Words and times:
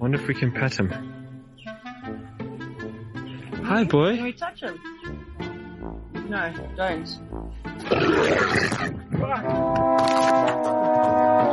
Wonder 0.00 0.18
if 0.18 0.26
we 0.26 0.34
can 0.34 0.50
pet 0.50 0.74
him. 0.74 0.88
Hi, 3.64 3.84
boy. 3.84 4.16
Can 4.16 4.24
we 4.24 4.32
touch 4.32 4.62
him? 4.62 4.80
No, 6.26 6.50
don't. 6.74 7.06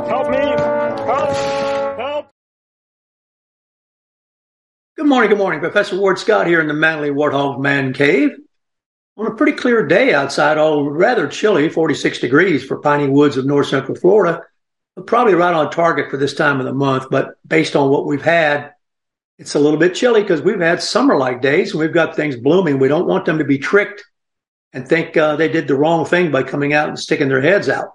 Help 0.08 0.30
me! 0.30 0.38
Help! 0.38 2.00
Help! 2.00 2.32
Good 4.96 5.08
morning, 5.08 5.30
good 5.30 5.38
morning. 5.38 5.60
Professor 5.60 6.00
Ward 6.00 6.18
Scott 6.18 6.48
here 6.48 6.62
in 6.62 6.70
the 6.70 6.74
Manly 6.74 7.10
Warthog 7.10 7.60
Man 7.60 7.92
Cave. 7.92 8.30
On 9.18 9.28
a 9.28 9.36
pretty 9.36 9.58
clear 9.58 9.86
day 9.86 10.14
outside, 10.14 10.58
all 10.58 10.90
rather 10.90 11.28
chilly, 11.28 11.68
46 11.68 12.20
degrees 12.20 12.64
for 12.64 12.80
piney 12.80 13.10
woods 13.10 13.36
of 13.36 13.46
north 13.46 13.68
central 13.68 13.98
Florida. 13.98 14.44
Probably 15.06 15.36
right 15.36 15.54
on 15.54 15.70
target 15.70 16.10
for 16.10 16.18
this 16.18 16.34
time 16.34 16.60
of 16.60 16.66
the 16.66 16.74
month, 16.74 17.06
but 17.12 17.36
based 17.48 17.76
on 17.76 17.90
what 17.90 18.06
we've 18.06 18.22
had, 18.22 18.72
it's 19.38 19.54
a 19.54 19.60
little 19.60 19.78
bit 19.78 19.94
chilly 19.94 20.22
because 20.22 20.42
we've 20.42 20.60
had 20.60 20.82
summer-like 20.82 21.42
days 21.42 21.72
and 21.72 21.80
we've 21.80 21.94
got 21.94 22.16
things 22.16 22.36
blooming. 22.36 22.80
We 22.80 22.88
don't 22.88 23.08
want 23.08 23.26
them 23.26 23.38
to 23.38 23.44
be 23.44 23.60
tricked 23.60 24.04
and 24.74 24.88
think 24.88 25.16
uh, 25.16 25.36
they 25.36 25.48
did 25.48 25.68
the 25.68 25.76
wrong 25.76 26.06
thing 26.06 26.32
by 26.32 26.44
coming 26.44 26.74
out 26.74 26.90
and 26.90 26.98
sticking 26.98 27.30
their 27.30 27.42
heads 27.42 27.70
out. 27.70 27.90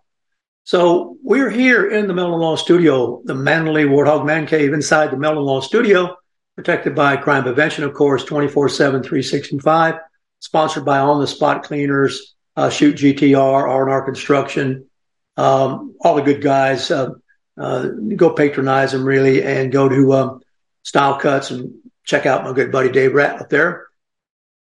So 0.64 1.16
we're 1.22 1.50
here 1.50 1.90
in 1.90 2.06
the 2.06 2.14
Melon 2.14 2.40
Law 2.40 2.54
Studio, 2.54 3.20
the 3.24 3.34
Manly 3.34 3.84
Warthog 3.84 4.24
Man 4.24 4.46
Cave 4.46 4.72
inside 4.72 5.10
the 5.10 5.16
Melon 5.16 5.42
Law 5.44 5.60
Studio 5.60 6.16
protected 6.54 6.94
by 6.94 7.16
crime 7.16 7.42
prevention, 7.42 7.84
of 7.84 7.94
course, 7.94 8.24
24 8.24 8.68
7, 8.68 9.02
365, 9.02 9.94
sponsored 10.40 10.84
by 10.84 10.98
On 10.98 11.20
the 11.20 11.26
Spot 11.26 11.62
Cleaners, 11.62 12.34
uh, 12.56 12.70
Shoot 12.70 12.96
GTR, 12.96 13.38
R&R 13.38 14.02
Construction, 14.02 14.88
um, 15.36 15.94
all 16.00 16.16
the 16.16 16.22
good 16.22 16.42
guys. 16.42 16.90
Uh, 16.90 17.10
uh, 17.56 17.88
go 18.16 18.30
patronize 18.34 18.92
them 18.92 19.04
really 19.04 19.42
and 19.44 19.72
go 19.72 19.88
to 19.88 20.12
um, 20.14 20.40
Style 20.82 21.18
Cuts 21.18 21.50
and 21.50 21.74
check 22.04 22.26
out 22.26 22.44
my 22.44 22.52
good 22.52 22.72
buddy 22.72 22.90
Dave 22.90 23.14
Rat 23.14 23.40
up 23.40 23.50
there. 23.50 23.86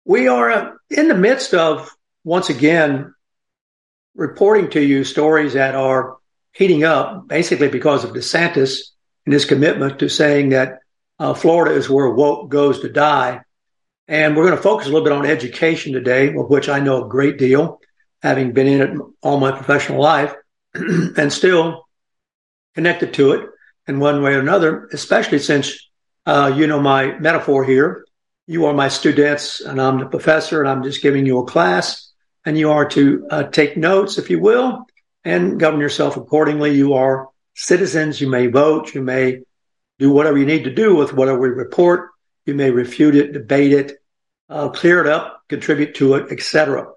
We 0.04 0.28
are 0.28 0.50
uh, 0.50 0.72
in 0.90 1.08
the 1.08 1.14
midst 1.14 1.54
of, 1.54 1.94
once 2.24 2.50
again, 2.50 3.14
reporting 4.14 4.70
to 4.70 4.80
you 4.80 5.04
stories 5.04 5.52
that 5.52 5.74
are 5.74 6.16
heating 6.52 6.82
up 6.82 7.28
basically 7.28 7.68
because 7.68 8.04
of 8.04 8.10
DeSantis 8.10 8.80
and 9.24 9.32
his 9.32 9.44
commitment 9.44 10.00
to 10.00 10.08
saying 10.08 10.50
that 10.50 10.80
uh, 11.18 11.34
Florida 11.34 11.76
is 11.76 11.88
where 11.88 12.10
woke 12.10 12.50
goes 12.50 12.80
to 12.80 12.88
die. 12.88 13.42
And 14.08 14.36
we're 14.36 14.46
going 14.46 14.56
to 14.56 14.62
focus 14.62 14.88
a 14.88 14.90
little 14.90 15.04
bit 15.04 15.12
on 15.12 15.26
education 15.26 15.92
today, 15.92 16.34
of 16.34 16.50
which 16.50 16.68
I 16.68 16.80
know 16.80 17.04
a 17.04 17.08
great 17.08 17.38
deal, 17.38 17.80
having 18.20 18.50
been 18.50 18.66
in 18.66 18.80
it 18.80 18.98
all 19.22 19.38
my 19.38 19.52
professional 19.52 20.02
life 20.02 20.34
and 20.74 21.32
still 21.32 21.84
connected 22.74 23.14
to 23.14 23.32
it 23.32 23.48
in 23.86 23.98
one 23.98 24.22
way 24.22 24.34
or 24.34 24.40
another, 24.40 24.88
especially 24.92 25.38
since 25.38 25.90
uh, 26.26 26.52
you 26.54 26.66
know 26.66 26.80
my 26.80 27.18
metaphor 27.18 27.64
here. 27.64 28.04
You 28.46 28.66
are 28.66 28.74
my 28.74 28.88
students 28.88 29.60
and 29.60 29.80
I'm 29.80 29.98
the 29.98 30.06
professor 30.06 30.60
and 30.60 30.68
I'm 30.68 30.82
just 30.82 31.02
giving 31.02 31.24
you 31.24 31.38
a 31.38 31.46
class 31.46 32.10
and 32.44 32.58
you 32.58 32.70
are 32.70 32.88
to 32.90 33.26
uh, 33.30 33.42
take 33.44 33.76
notes, 33.76 34.18
if 34.18 34.30
you 34.30 34.40
will, 34.40 34.86
and 35.24 35.60
govern 35.60 35.80
yourself 35.80 36.16
accordingly. 36.16 36.74
You 36.74 36.94
are 36.94 37.28
citizens. 37.54 38.20
You 38.20 38.28
may 38.28 38.46
vote. 38.46 38.94
You 38.94 39.02
may 39.02 39.42
do 39.98 40.10
whatever 40.10 40.38
you 40.38 40.46
need 40.46 40.64
to 40.64 40.74
do 40.74 40.94
with 40.96 41.12
whatever 41.12 41.38
we 41.38 41.48
report. 41.48 42.10
You 42.46 42.54
may 42.54 42.70
refute 42.70 43.14
it, 43.14 43.32
debate 43.32 43.72
it, 43.72 43.98
uh, 44.48 44.70
clear 44.70 45.00
it 45.00 45.06
up, 45.06 45.42
contribute 45.48 45.94
to 45.96 46.14
it, 46.14 46.32
etc. 46.32 46.88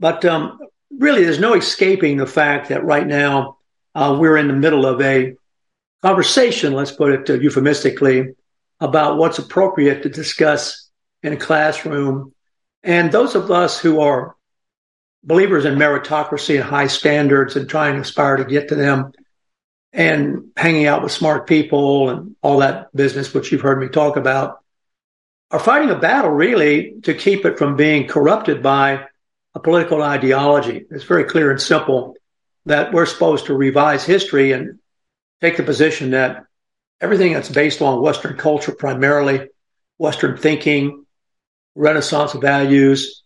But 0.00 0.24
um, 0.24 0.58
really, 0.96 1.24
there's 1.24 1.38
no 1.38 1.54
escaping 1.54 2.16
the 2.16 2.26
fact 2.26 2.68
that 2.68 2.84
right 2.84 3.06
now 3.06 3.58
uh, 3.94 4.16
we're 4.18 4.36
in 4.36 4.48
the 4.48 4.54
middle 4.54 4.86
of 4.86 5.00
a 5.00 5.34
conversation, 6.02 6.72
let's 6.72 6.92
put 6.92 7.12
it 7.12 7.30
uh, 7.30 7.34
euphemistically, 7.34 8.34
about 8.80 9.18
what's 9.18 9.38
appropriate 9.38 10.02
to 10.02 10.08
discuss 10.08 10.88
in 11.22 11.32
a 11.32 11.36
classroom. 11.36 12.32
And 12.82 13.12
those 13.12 13.34
of 13.34 13.50
us 13.50 13.78
who 13.78 14.00
are 14.00 14.36
believers 15.22 15.66
in 15.66 15.74
meritocracy 15.74 16.54
and 16.54 16.64
high 16.64 16.86
standards 16.86 17.56
and 17.56 17.68
trying 17.68 17.94
to 17.94 18.00
aspire 18.00 18.36
to 18.36 18.44
get 18.44 18.68
to 18.68 18.74
them 18.74 19.12
and 19.92 20.50
hanging 20.56 20.86
out 20.86 21.02
with 21.02 21.12
smart 21.12 21.46
people 21.46 22.08
and 22.08 22.36
all 22.42 22.58
that 22.58 22.94
business, 22.96 23.34
which 23.34 23.52
you've 23.52 23.60
heard 23.60 23.80
me 23.80 23.88
talk 23.88 24.16
about, 24.16 24.60
are 25.50 25.58
fighting 25.58 25.90
a 25.90 25.98
battle 25.98 26.30
really 26.30 26.94
to 27.02 27.12
keep 27.12 27.44
it 27.44 27.58
from 27.58 27.76
being 27.76 28.06
corrupted 28.06 28.62
by 28.62 29.04
a 29.54 29.60
political 29.60 30.02
ideology. 30.02 30.84
It's 30.90 31.04
very 31.04 31.24
clear 31.24 31.50
and 31.50 31.60
simple 31.60 32.16
that 32.66 32.92
we're 32.92 33.06
supposed 33.06 33.46
to 33.46 33.54
revise 33.54 34.04
history 34.04 34.52
and 34.52 34.78
take 35.40 35.56
the 35.56 35.62
position 35.62 36.10
that 36.10 36.44
everything 37.00 37.32
that's 37.32 37.48
based 37.48 37.82
on 37.82 38.02
Western 38.02 38.36
culture, 38.36 38.72
primarily 38.72 39.48
Western 39.98 40.36
thinking, 40.36 41.04
Renaissance 41.74 42.32
values, 42.32 43.22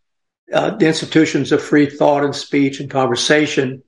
uh, 0.53 0.71
the 0.71 0.87
institutions 0.87 1.53
of 1.53 1.63
free 1.63 1.87
thought 1.87 2.25
and 2.25 2.35
speech 2.35 2.81
and 2.81 2.91
conversation 2.91 3.83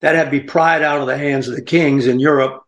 that 0.00 0.14
had 0.14 0.24
to 0.24 0.30
be 0.30 0.40
pried 0.40 0.82
out 0.82 1.00
of 1.00 1.06
the 1.06 1.16
hands 1.16 1.48
of 1.48 1.56
the 1.56 1.62
kings 1.62 2.06
in 2.06 2.20
Europe 2.20 2.62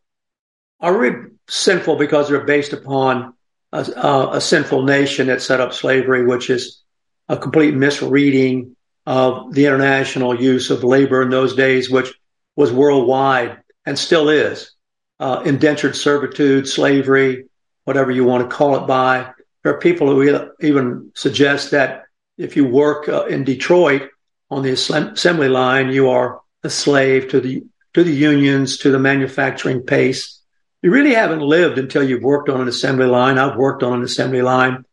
are 0.80 0.96
really 0.96 1.28
sinful 1.48 1.96
because 1.96 2.28
they're 2.28 2.44
based 2.44 2.72
upon 2.72 3.34
a, 3.72 3.78
a, 3.96 4.36
a 4.36 4.40
sinful 4.40 4.82
nation 4.82 5.26
that 5.26 5.42
set 5.42 5.60
up 5.60 5.72
slavery, 5.72 6.24
which 6.24 6.50
is 6.50 6.82
a 7.28 7.36
complete 7.36 7.74
misreading 7.74 8.76
of 9.06 9.52
the 9.52 9.66
international 9.66 10.40
use 10.40 10.70
of 10.70 10.84
labor 10.84 11.22
in 11.22 11.30
those 11.30 11.54
days, 11.54 11.90
which 11.90 12.12
was 12.56 12.72
worldwide 12.72 13.58
and 13.84 13.98
still 13.98 14.28
is. 14.28 14.72
Uh, 15.18 15.42
indentured 15.46 15.96
servitude, 15.96 16.68
slavery, 16.68 17.46
whatever 17.84 18.10
you 18.10 18.24
want 18.24 18.48
to 18.48 18.54
call 18.54 18.76
it 18.76 18.86
by. 18.86 19.32
There 19.62 19.74
are 19.74 19.78
people 19.80 20.08
who 20.08 20.50
even 20.60 21.12
suggest 21.14 21.70
that 21.70 22.04
if 22.36 22.56
you 22.56 22.66
work 22.66 23.08
uh, 23.08 23.24
in 23.24 23.44
Detroit 23.44 24.10
on 24.50 24.62
the 24.62 24.72
assembly 24.72 25.48
line, 25.48 25.88
you 25.90 26.10
are 26.10 26.40
a 26.62 26.70
slave 26.70 27.30
to 27.30 27.40
the 27.40 27.64
to 27.94 28.04
the 28.04 28.12
unions, 28.12 28.76
to 28.78 28.90
the 28.90 28.98
manufacturing 28.98 29.82
pace. 29.82 30.42
You 30.82 30.90
really 30.90 31.14
haven't 31.14 31.40
lived 31.40 31.78
until 31.78 32.02
you've 32.02 32.22
worked 32.22 32.50
on 32.50 32.60
an 32.60 32.68
assembly 32.68 33.06
line. 33.06 33.38
I've 33.38 33.56
worked 33.56 33.82
on 33.82 33.94
an 33.94 34.02
assembly 34.02 34.42
line. 34.42 34.84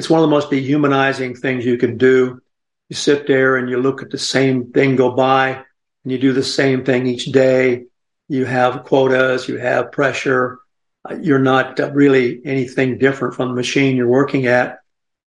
It's 0.00 0.08
one 0.08 0.20
of 0.20 0.30
the 0.30 0.34
most 0.34 0.48
dehumanizing 0.48 1.34
things 1.34 1.66
you 1.66 1.76
can 1.76 1.98
do. 1.98 2.40
You 2.88 2.96
sit 2.96 3.26
there 3.26 3.58
and 3.58 3.68
you 3.68 3.76
look 3.76 4.00
at 4.00 4.08
the 4.08 4.16
same 4.16 4.72
thing 4.72 4.96
go 4.96 5.10
by 5.10 5.50
and 5.50 6.10
you 6.10 6.16
do 6.16 6.32
the 6.32 6.42
same 6.42 6.86
thing 6.86 7.06
each 7.06 7.26
day. 7.26 7.84
You 8.26 8.46
have 8.46 8.84
quotas, 8.84 9.46
you 9.46 9.58
have 9.58 9.92
pressure. 9.92 10.58
Uh, 11.04 11.16
You're 11.20 11.38
not 11.38 11.78
uh, 11.78 11.90
really 11.92 12.40
anything 12.46 12.96
different 12.96 13.34
from 13.34 13.48
the 13.48 13.54
machine 13.54 13.94
you're 13.94 14.08
working 14.08 14.46
at. 14.46 14.78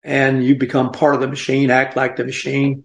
And 0.04 0.44
you 0.44 0.56
become 0.56 0.92
part 0.92 1.14
of 1.14 1.22
the 1.22 1.28
machine, 1.28 1.70
act 1.70 1.96
like 1.96 2.16
the 2.16 2.26
machine 2.26 2.84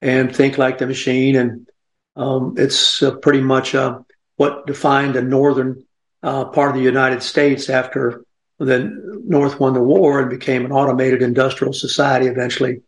and 0.00 0.32
think 0.32 0.58
like 0.58 0.78
the 0.78 0.86
machine. 0.86 1.34
And 1.34 1.68
um, 2.14 2.54
it's 2.56 3.02
uh, 3.02 3.16
pretty 3.16 3.40
much 3.40 3.74
uh, 3.74 3.98
what 4.36 4.68
defined 4.68 5.16
the 5.16 5.22
northern 5.22 5.82
uh, 6.22 6.44
part 6.44 6.70
of 6.70 6.76
the 6.76 6.84
United 6.84 7.24
States 7.24 7.68
after 7.68 8.22
the 8.58 9.20
North 9.24 9.60
won 9.60 9.74
the 9.74 9.82
war 9.82 10.20
and 10.20 10.30
became 10.30 10.64
an 10.64 10.72
automated 10.72 11.22
industrial 11.22 11.72
society 11.72 12.26
eventually. 12.26 12.82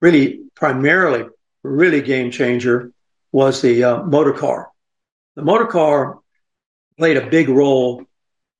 Really, 0.00 0.40
primarily, 0.54 1.26
really 1.62 2.02
game 2.02 2.30
changer 2.30 2.92
was 3.32 3.62
the 3.62 3.82
uh, 3.84 4.02
motor 4.02 4.32
car. 4.32 4.70
The 5.36 5.42
motor 5.42 5.66
car 5.66 6.18
played 6.98 7.16
a 7.16 7.28
big 7.28 7.48
role 7.48 8.04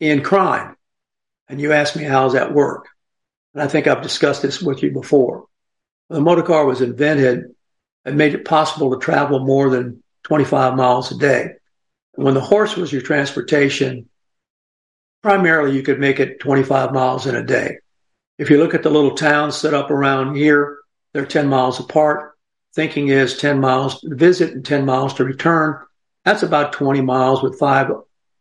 in 0.01 0.23
crime. 0.23 0.77
And 1.49 1.61
you 1.61 1.73
asked 1.73 1.97
me, 1.97 2.05
how 2.05 2.25
does 2.25 2.33
that 2.33 2.55
work? 2.55 2.89
And 3.53 3.63
I 3.63 3.69
think 3.69 3.87
I've 3.87 4.03
discussed 4.03 4.43
this 4.43 4.61
with 4.61 4.83
you 4.83 4.91
before. 4.91 5.47
The 6.09 6.21
motor 6.21 6.43
car 6.43 6.65
was 6.65 6.81
invented 6.81 7.55
and 8.05 8.17
made 8.17 8.35
it 8.35 8.45
possible 8.45 8.91
to 8.91 9.05
travel 9.05 9.41
more 9.41 9.71
than 9.71 10.03
25 10.25 10.77
miles 10.77 11.13
a 11.13 11.19
day. 11.19 11.51
When 12.15 12.35
the 12.35 12.41
horse 12.41 12.77
was 12.77 12.93
your 12.93 13.03
transportation, 13.03 14.09
primarily 15.25 15.75
you 15.75 15.83
could 15.83 15.99
make 15.99 16.21
it 16.21 16.39
25 16.39 16.93
miles 16.93 17.27
in 17.27 17.35
a 17.35 17.43
day. 17.43 17.79
If 18.37 18.51
you 18.51 18.59
look 18.59 18.75
at 18.75 18.83
the 18.83 18.91
little 18.91 19.15
towns 19.15 19.57
set 19.57 19.73
up 19.73 19.91
around 19.91 20.37
here, 20.37 20.81
they're 21.15 21.25
10 21.25 21.49
miles 21.49 21.81
apart. 21.81 22.37
Thinking 22.75 23.09
is 23.09 23.39
10 23.39 23.59
miles 23.59 24.03
to 24.03 24.15
visit 24.15 24.53
and 24.53 24.63
10 24.63 24.85
miles 24.85 25.15
to 25.15 25.25
return. 25.25 25.79
That's 26.27 26.43
about 26.43 26.75
20 26.75 27.01
miles 27.01 27.43
with 27.43 27.59
five 27.59 27.91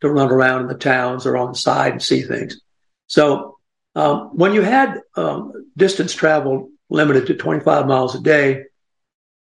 to 0.02 0.10
run 0.10 0.30
around 0.30 0.64
in 0.64 0.68
the 0.68 0.74
towns 0.74 1.26
or 1.26 1.38
on 1.38 1.54
the 1.54 1.58
side 1.58 1.94
and 1.94 2.04
see 2.04 2.22
things. 2.22 2.60
So 3.08 3.60
um, 3.96 4.32
when 4.34 4.54
you 4.54 4.62
had 4.62 5.00
um, 5.16 5.72
distance 5.78 6.14
travel 6.14 6.70
limited 6.90 7.28
to 7.28 7.36
25 7.36 7.88
miles 7.88 8.14
a 8.14 8.20
day, 8.20 8.66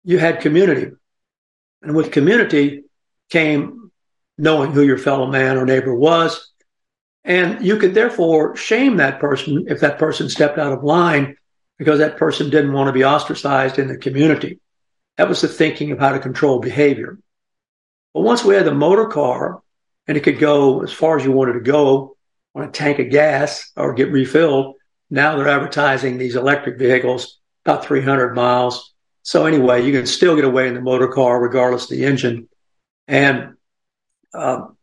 you 0.05 0.19
had 0.19 0.43
community. 0.43 0.91
And 1.81 1.97
with 1.97 2.13
community 2.13 2.85
came 3.31 3.91
knowing 4.37 4.73
who 4.73 4.83
your 4.83 4.99
fellow 4.99 5.27
man 5.27 5.57
or 5.57 5.65
neighbor 5.65 5.95
was. 5.95 6.50
And 7.25 7.65
you 7.65 7.77
could 7.77 7.95
therefore 7.95 8.57
shame 8.57 8.97
that 8.97 9.21
person 9.21 9.67
if 9.69 9.81
that 9.81 9.99
person 9.99 10.29
stepped 10.29 10.59
out 10.59 10.73
of 10.73 10.83
line 10.83 11.37
because 11.79 11.99
that 11.99 12.17
person 12.17 12.51
didn't 12.51 12.73
want 12.73 12.89
to 12.89 12.93
be 12.93 13.05
ostracized 13.05 13.79
in 13.79 13.89
the 13.89 13.97
community. 13.97 14.61
That 15.17 15.29
was 15.29 15.41
the 15.41 15.49
thinking 15.49 15.93
of 15.93 15.99
how 15.99 16.13
to 16.13 16.19
control 16.19 16.61
behavior. 16.61 17.19
But 18.15 18.23
once 18.23 18.45
we 18.45 18.55
had 18.55 18.67
the 18.67 18.75
motor 18.75 19.07
car 19.07 19.63
and 20.07 20.17
it 20.17 20.21
could 20.21 20.39
go 20.39 20.83
as 20.83 20.93
far 20.93 21.19
as 21.19 21.25
you 21.25 21.33
wanted 21.33 21.55
to 21.55 21.61
go 21.61 22.17
on 22.55 22.65
a 22.65 22.71
tank 22.71 22.99
of 22.99 23.11
gas 23.11 23.71
or 23.77 23.95
get 23.95 24.11
refilled, 24.11 24.77
now 25.11 25.37
they're 25.37 25.49
advertising 25.49 26.19
these 26.19 26.37
electric 26.37 26.79
vehicles 26.79 27.39
about 27.65 27.85
300 27.85 28.35
miles. 28.35 28.93
So 29.23 29.47
anyway, 29.47 29.85
you 29.85 29.93
can 29.93 30.07
still 30.07 30.37
get 30.37 30.45
away 30.45 30.69
in 30.69 30.75
the 30.75 30.81
motor 30.81 31.09
car 31.09 31.41
regardless 31.41 31.85
of 31.85 31.91
the 31.91 32.05
engine. 32.05 32.49
And 33.07 33.55
um, 34.33 34.77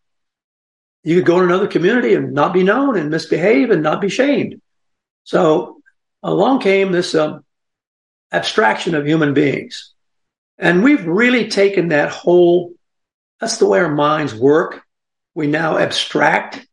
you 1.07 1.15
could 1.15 1.25
go 1.25 1.37
in 1.37 1.45
another 1.45 1.67
community 1.67 2.15
and 2.15 2.33
not 2.33 2.53
be 2.53 2.63
known 2.63 2.97
and 2.97 3.09
misbehave 3.09 3.71
and 3.71 3.81
not 3.81 4.01
be 4.01 4.09
shamed. 4.09 4.61
So 5.23 5.77
along 6.21 6.59
came 6.59 6.91
this 6.91 7.15
um, 7.15 7.45
abstraction 8.33 8.93
of 8.93 9.07
human 9.07 9.33
beings. 9.33 9.93
And 10.57 10.83
we've 10.83 11.07
really 11.07 11.47
taken 11.47 11.87
that 11.87 12.09
whole, 12.09 12.73
that's 13.39 13.55
the 13.55 13.67
way 13.67 13.79
our 13.79 13.95
minds 13.95 14.35
work. 14.35 14.83
We 15.33 15.47
now 15.47 15.77
abstract 15.77 16.67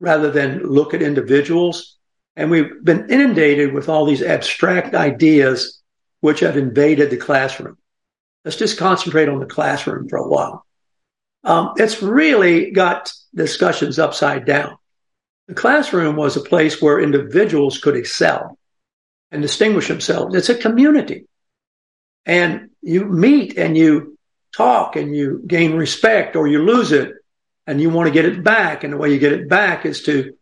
rather 0.00 0.30
than 0.30 0.64
look 0.64 0.92
at 0.92 1.00
individuals. 1.00 1.96
And 2.36 2.50
we've 2.50 2.84
been 2.84 3.08
inundated 3.08 3.72
with 3.72 3.88
all 3.88 4.04
these 4.04 4.20
abstract 4.20 4.94
ideas 4.94 5.80
which 6.20 6.40
have 6.40 6.58
invaded 6.58 7.08
the 7.08 7.16
classroom. 7.16 7.78
Let's 8.44 8.58
just 8.58 8.76
concentrate 8.76 9.30
on 9.30 9.38
the 9.38 9.46
classroom 9.46 10.10
for 10.10 10.18
a 10.18 10.28
while. 10.28 10.66
Um, 11.44 11.72
it's 11.76 12.02
really 12.02 12.70
got 12.70 13.12
discussions 13.34 13.98
upside 13.98 14.44
down. 14.44 14.76
The 15.46 15.54
classroom 15.54 16.16
was 16.16 16.36
a 16.36 16.42
place 16.42 16.80
where 16.80 17.00
individuals 17.00 17.78
could 17.78 17.96
excel 17.96 18.58
and 19.30 19.40
distinguish 19.40 19.88
themselves. 19.88 20.34
It's 20.34 20.48
a 20.50 20.54
community. 20.54 21.26
And 22.26 22.70
you 22.82 23.06
meet 23.06 23.56
and 23.56 23.76
you 23.76 24.18
talk 24.54 24.96
and 24.96 25.14
you 25.14 25.42
gain 25.46 25.74
respect 25.74 26.36
or 26.36 26.46
you 26.46 26.62
lose 26.62 26.92
it 26.92 27.12
and 27.66 27.80
you 27.80 27.90
want 27.90 28.08
to 28.08 28.12
get 28.12 28.26
it 28.26 28.44
back. 28.44 28.84
And 28.84 28.92
the 28.92 28.96
way 28.96 29.12
you 29.12 29.18
get 29.18 29.32
it 29.32 29.48
back 29.48 29.86
is 29.86 30.02
to 30.04 30.34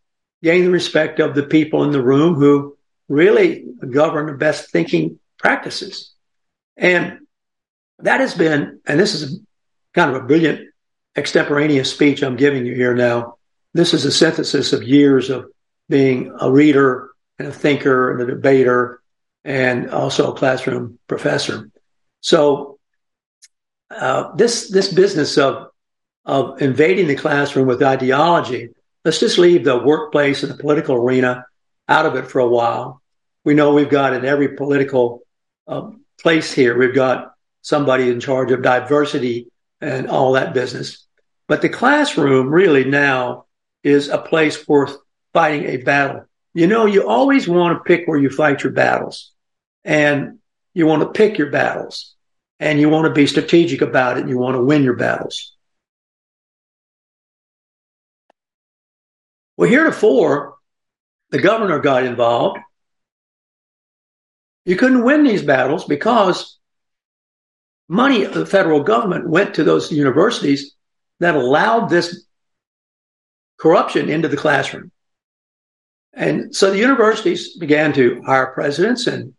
gain 0.42 0.64
the 0.64 0.70
respect 0.70 1.20
of 1.20 1.34
the 1.34 1.44
people 1.44 1.84
in 1.84 1.92
the 1.92 2.02
room 2.02 2.34
who 2.34 2.76
really 3.08 3.64
govern 3.90 4.26
the 4.26 4.34
best 4.34 4.70
thinking 4.70 5.18
practices. 5.38 6.12
And 6.76 7.20
that 8.00 8.20
has 8.20 8.34
been, 8.34 8.80
and 8.86 8.98
this 8.98 9.14
is 9.14 9.40
kind 9.94 10.14
of 10.14 10.22
a 10.22 10.26
brilliant 10.26 10.68
extemporaneous 11.16 11.90
speech 11.90 12.22
I'm 12.22 12.36
giving 12.36 12.66
you 12.66 12.74
here 12.74 12.94
now. 12.94 13.36
This 13.74 13.94
is 13.94 14.04
a 14.04 14.12
synthesis 14.12 14.72
of 14.72 14.82
years 14.82 15.30
of 15.30 15.46
being 15.88 16.34
a 16.40 16.50
reader 16.50 17.10
and 17.38 17.48
a 17.48 17.52
thinker 17.52 18.12
and 18.12 18.22
a 18.22 18.34
debater 18.34 19.00
and 19.44 19.90
also 19.90 20.32
a 20.32 20.36
classroom 20.36 20.98
professor. 21.06 21.70
So 22.20 22.78
uh, 23.90 24.34
this 24.34 24.68
this 24.68 24.92
business 24.92 25.38
of 25.38 25.68
of 26.24 26.60
invading 26.60 27.06
the 27.06 27.14
classroom 27.14 27.68
with 27.68 27.82
ideology, 27.82 28.70
let's 29.04 29.20
just 29.20 29.38
leave 29.38 29.64
the 29.64 29.78
workplace 29.78 30.42
and 30.42 30.52
the 30.52 30.58
political 30.58 30.96
arena 30.96 31.46
out 31.88 32.06
of 32.06 32.16
it 32.16 32.26
for 32.26 32.40
a 32.40 32.48
while. 32.48 33.00
We 33.44 33.54
know 33.54 33.72
we've 33.72 33.88
got 33.88 34.12
in 34.12 34.24
every 34.24 34.56
political 34.56 35.22
uh, 35.68 35.90
place 36.20 36.52
here, 36.52 36.76
we've 36.76 36.94
got 36.94 37.32
somebody 37.62 38.10
in 38.10 38.18
charge 38.18 38.50
of 38.50 38.62
diversity 38.62 39.48
and 39.80 40.08
all 40.08 40.32
that 40.32 40.54
business. 40.54 41.05
But 41.48 41.62
the 41.62 41.68
classroom 41.68 42.48
really 42.48 42.84
now 42.84 43.46
is 43.82 44.08
a 44.08 44.18
place 44.18 44.66
worth 44.66 44.96
fighting 45.32 45.64
a 45.64 45.76
battle. 45.78 46.24
You 46.54 46.66
know, 46.66 46.86
you 46.86 47.08
always 47.08 47.46
want 47.46 47.76
to 47.76 47.84
pick 47.84 48.08
where 48.08 48.18
you 48.18 48.30
fight 48.30 48.62
your 48.62 48.72
battles 48.72 49.32
and 49.84 50.38
you 50.74 50.86
want 50.86 51.02
to 51.02 51.18
pick 51.18 51.38
your 51.38 51.50
battles 51.50 52.14
and 52.58 52.80
you 52.80 52.88
want 52.88 53.06
to 53.06 53.12
be 53.12 53.26
strategic 53.26 53.82
about 53.82 54.16
it 54.16 54.20
and 54.22 54.30
you 54.30 54.38
want 54.38 54.56
to 54.56 54.64
win 54.64 54.82
your 54.82 54.96
battles. 54.96 55.54
Well, 59.56 59.70
heretofore, 59.70 60.56
the 61.30 61.40
governor 61.40 61.78
got 61.78 62.04
involved. 62.04 62.58
You 64.64 64.76
couldn't 64.76 65.04
win 65.04 65.24
these 65.24 65.42
battles 65.42 65.84
because 65.84 66.58
money 67.88 68.24
of 68.24 68.34
the 68.34 68.46
federal 68.46 68.82
government 68.82 69.28
went 69.28 69.54
to 69.54 69.64
those 69.64 69.92
universities 69.92 70.75
that 71.20 71.34
allowed 71.34 71.88
this 71.88 72.24
corruption 73.58 74.08
into 74.08 74.28
the 74.28 74.36
classroom. 74.36 74.90
And 76.12 76.54
so 76.54 76.70
the 76.70 76.78
universities 76.78 77.56
began 77.56 77.92
to 77.94 78.22
hire 78.22 78.46
presidents 78.46 79.06
and 79.06 79.34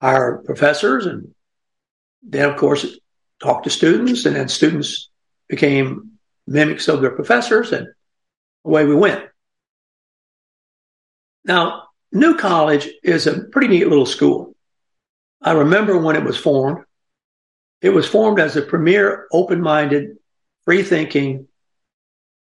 hire 0.00 0.42
professors 0.44 1.06
and 1.06 1.34
then 2.22 2.50
of 2.50 2.56
course 2.56 2.98
talk 3.42 3.62
to 3.62 3.70
students 3.70 4.26
and 4.26 4.34
then 4.34 4.48
students 4.48 5.10
became 5.48 6.12
mimics 6.46 6.88
of 6.88 7.00
their 7.00 7.10
professors 7.10 7.72
and 7.72 7.86
away 8.64 8.84
we 8.84 8.94
went. 8.94 9.24
Now, 11.44 11.88
New 12.12 12.36
College 12.36 12.88
is 13.02 13.26
a 13.26 13.44
pretty 13.44 13.68
neat 13.68 13.88
little 13.88 14.06
school. 14.06 14.54
I 15.42 15.52
remember 15.52 15.98
when 15.98 16.16
it 16.16 16.24
was 16.24 16.38
formed. 16.38 16.84
It 17.82 17.90
was 17.90 18.08
formed 18.08 18.40
as 18.40 18.56
a 18.56 18.62
premier 18.62 19.26
open-minded 19.30 20.16
free 20.64 20.82
thinking, 20.82 21.48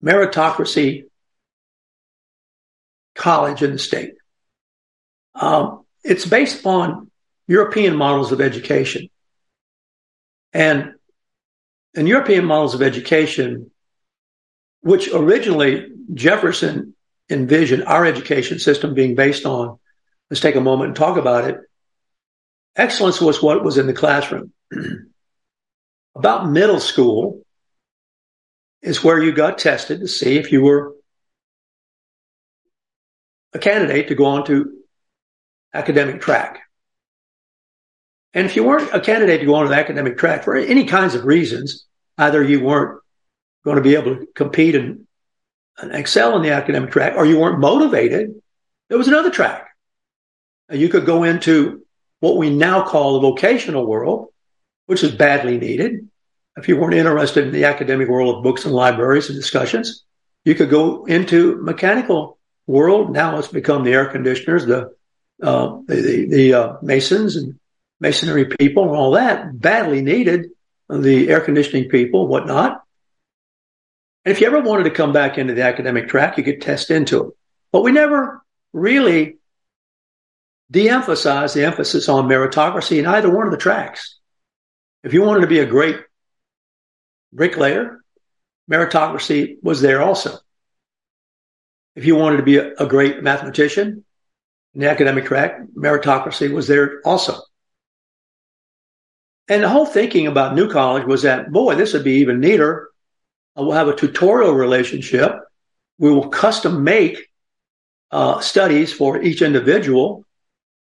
meritocracy 0.03 1.05
college 3.15 3.63
in 3.63 3.73
the 3.73 3.79
state. 3.79 4.15
Um, 5.35 5.85
it's 6.05 6.27
based 6.27 6.61
upon 6.61 7.11
European 7.47 7.97
models 7.97 8.33
of 8.33 8.41
education. 8.41 9.09
And 10.53 10.95
in 11.95 12.07
European 12.07 12.45
models 12.45 12.75
of 12.75 12.83
education, 12.83 13.71
which 14.83 15.13
originally 15.13 15.89
Jefferson 16.15 16.95
envisioned 17.29 17.85
our 17.85 18.05
education 18.05 18.59
system 18.59 18.95
being 18.95 19.15
based 19.15 19.45
on, 19.45 19.79
let's 20.31 20.41
take 20.41 20.55
a 20.55 20.61
moment 20.61 20.89
and 20.89 20.97
talk 20.97 21.17
about 21.17 21.49
it. 21.49 21.59
Excellence 22.77 23.21
was 23.21 23.43
what 23.43 23.65
was 23.65 23.79
in 23.79 23.87
the 23.87 23.93
classroom. 23.93 24.53
About 26.15 26.49
middle 26.49 26.81
school, 26.81 27.43
is 28.87 29.03
where 29.03 29.21
you 29.21 29.33
got 29.33 29.59
tested 29.59 29.99
to 29.99 30.07
see 30.07 30.39
if 30.39 30.53
you 30.53 30.63
were 30.63 30.95
a 33.53 33.59
candidate 33.59 34.09
to 34.09 34.15
go 34.15 34.27
on 34.27 34.47
to 34.47 34.75
academic 35.75 36.21
track. 36.21 36.61
And 38.33 38.47
if 38.47 38.55
you 38.55 38.63
weren't 38.63 38.95
a 38.95 39.01
candidate 39.01 39.41
to 39.41 39.47
go 39.47 39.57
on 39.57 39.65
to 39.65 39.71
the 39.71 39.75
academic 39.75 40.17
track 40.17 40.45
for 40.45 40.55
any 40.55 40.85
kinds 40.85 41.17
of 41.17 41.25
reasons, 41.25 41.85
either 42.17 42.45
you 42.45 42.61
weren't 42.61 43.01
going 43.65 43.77
to 43.77 43.83
be 43.83 43.97
able 43.97 44.17
to 44.17 44.27
compete 44.37 44.77
and, 44.77 45.07
and 45.79 45.93
excel 45.93 46.37
in 46.37 46.43
the 46.43 46.51
academic 46.51 46.93
track, 46.93 47.15
or 47.17 47.27
you 47.27 47.41
weren't 47.41 47.59
motivated, 47.59 48.41
there 48.89 48.99
was 48.99 49.09
another 49.09 49.31
track. 49.31 49.67
You 50.71 50.89
could 50.89 51.07
go 51.07 51.25
into 51.25 51.85
what 52.21 52.37
we 52.37 52.51
now 52.51 52.87
call 52.87 53.15
the 53.15 53.29
vocational 53.31 53.85
world, 53.85 54.29
which 54.87 55.03
is 55.03 55.13
badly 55.13 55.59
needed 55.59 56.09
if 56.57 56.69
you 56.69 56.77
weren't 56.77 56.95
interested 56.95 57.47
in 57.47 57.53
the 57.53 57.65
academic 57.65 58.09
world 58.09 58.37
of 58.37 58.43
books 58.43 58.65
and 58.65 58.75
libraries 58.75 59.29
and 59.29 59.39
discussions, 59.39 60.05
you 60.45 60.55
could 60.55 60.71
go 60.71 61.05
into 61.05 61.57
mechanical 61.57 62.39
world. 62.67 63.13
Now 63.13 63.39
it's 63.39 63.49
become 63.49 63.85
the 63.85 63.93
air 63.93 64.07
conditioners, 64.07 64.67
the 64.67 64.95
uh, 65.43 65.81
the, 65.87 65.97
the, 65.97 66.29
the 66.29 66.55
uh, 66.55 66.77
masons 66.81 67.37
and 67.37 67.59
masonry 68.01 68.47
people 68.47 68.85
and 68.85 68.97
all 68.97 69.13
that 69.13 69.59
badly 69.59 70.01
needed 70.01 70.47
the 70.89 71.29
air 71.29 71.41
conditioning 71.41 71.89
people, 71.89 72.27
whatnot. 72.27 72.83
And 74.25 74.33
if 74.33 74.41
you 74.41 74.47
ever 74.47 74.61
wanted 74.61 74.85
to 74.85 74.91
come 74.91 75.13
back 75.13 75.37
into 75.37 75.55
the 75.55 75.63
academic 75.63 76.09
track, 76.09 76.39
you 76.39 76.45
could 76.45 76.63
test 76.63 76.91
into 76.91 77.25
it. 77.25 77.35
But 77.71 77.83
we 77.83 77.93
never 77.93 78.43
really 78.73 79.37
de-emphasize 80.71 81.55
the 81.55 81.65
emphasis 81.65 82.09
on 82.09 82.29
meritocracy 82.29 82.99
in 82.99 83.07
either 83.07 83.31
one 83.31 83.47
of 83.47 83.53
the 83.53 83.59
tracks. 83.59 84.19
If 85.05 85.13
you 85.13 85.23
wanted 85.23 85.43
to 85.43 85.47
be 85.47 85.61
a 85.61 85.67
great 85.67 86.01
bricklayer, 87.37 88.01
meritocracy 88.71 89.57
was 89.63 89.81
there 89.81 90.03
also. 90.03 90.39
If 91.95 92.05
you 92.05 92.17
wanted 92.17 92.39
to 92.39 92.43
be 92.43 92.57
a, 92.57 92.87
great 92.87 93.23
mathematician 93.23 94.05
in 94.75 94.81
the 94.81 94.91
academic 94.91 95.27
track, 95.27 95.61
meritocracy 95.75 96.53
was 96.53 96.67
there 96.67 97.01
also. 97.05 97.41
And 99.49 99.63
the 99.63 99.69
whole 99.69 99.87
thinking 99.87 100.27
about 100.27 100.55
New 100.55 100.69
College 100.69 101.05
was 101.05 101.23
that, 101.23 101.53
boy, 101.53 101.77
this 101.77 101.93
would 101.93 102.05
be 102.05 102.17
even 102.17 102.41
neater 102.41 102.91
Uh, 103.57 103.63
we'll 103.63 103.73
have 103.73 103.89
a 103.89 103.97
tutorial 103.97 104.53
relationship. 104.53 105.33
We 105.99 106.11
will 106.11 106.29
custom 106.29 106.85
make 106.85 107.31
uh, 108.11 108.41
studies 108.41 108.93
for 108.93 109.23
each 109.23 109.41
individual. 109.41 110.27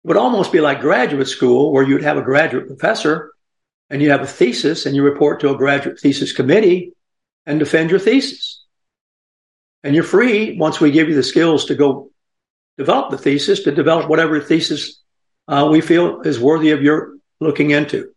It 0.05 0.09
would 0.09 0.17
almost 0.17 0.53
be 0.53 0.61
like 0.61 0.81
graduate 0.81 1.27
school 1.27 1.73
where 1.73 1.83
you'd 1.83 2.05
have 2.05 2.19
a 2.19 2.23
graduate 2.23 2.69
professor 2.69 3.33
and 3.91 4.01
you 4.01 4.11
have 4.11 4.23
a 4.23 4.27
thesis 4.27 4.87
and 4.87 4.95
you 4.95 5.03
report 5.03 5.41
to 5.41 5.51
a 5.51 5.57
graduate 5.57 5.99
thesis 5.99 6.33
committee 6.33 6.93
and 7.45 7.59
defend 7.59 7.91
your 7.91 7.99
thesis. 7.99 8.65
And 9.83 9.95
you're 9.95 10.05
free 10.05 10.57
once 10.57 10.81
we 10.81 10.93
give 10.93 11.09
you 11.09 11.17
the 11.17 11.23
skills 11.23 11.65
to 11.67 11.75
go 11.75 12.11
develop 12.79 13.11
the 13.11 13.19
thesis, 13.19 13.65
to 13.65 13.73
develop 13.73 14.09
whatever 14.09 14.41
thesis 14.41 15.03
uh, 15.49 15.69
we 15.71 15.81
feel 15.81 16.21
is 16.21 16.39
worthy 16.39 16.71
of 16.71 16.83
your 16.83 17.17
looking 17.41 17.71
into. 17.71 18.13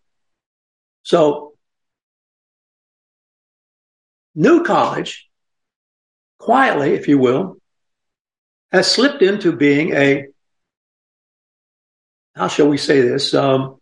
So, 1.04 1.54
New 4.36 4.64
College, 4.64 5.30
quietly, 6.38 6.94
if 6.94 7.08
you 7.08 7.18
will, 7.18 7.58
has 8.72 8.90
slipped 8.90 9.22
into 9.22 9.52
being 9.52 9.94
a, 9.94 10.28
how 12.36 12.48
shall 12.48 12.68
we 12.68 12.78
say 12.78 13.02
this, 13.02 13.34
um, 13.34 13.80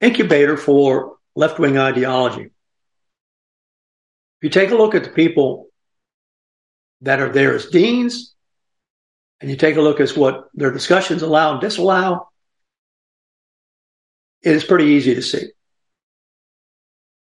incubator 0.00 0.56
for 0.56 1.16
left 1.34 1.58
wing 1.58 1.78
ideology. 1.78 2.44
If 2.44 4.42
you 4.42 4.50
take 4.50 4.70
a 4.70 4.76
look 4.76 4.94
at 4.94 5.04
the 5.04 5.10
people 5.10 5.68
that 7.02 7.20
are 7.20 7.30
there 7.30 7.54
as 7.54 7.66
deans, 7.66 8.34
and 9.40 9.50
you 9.50 9.56
take 9.56 9.76
a 9.76 9.82
look 9.82 10.00
at 10.00 10.10
what 10.10 10.48
their 10.54 10.70
discussions 10.70 11.22
allow 11.22 11.52
and 11.52 11.60
disallow, 11.60 12.28
it 14.42 14.54
is 14.54 14.64
pretty 14.64 14.86
easy 14.86 15.14
to 15.14 15.22
see. 15.22 15.48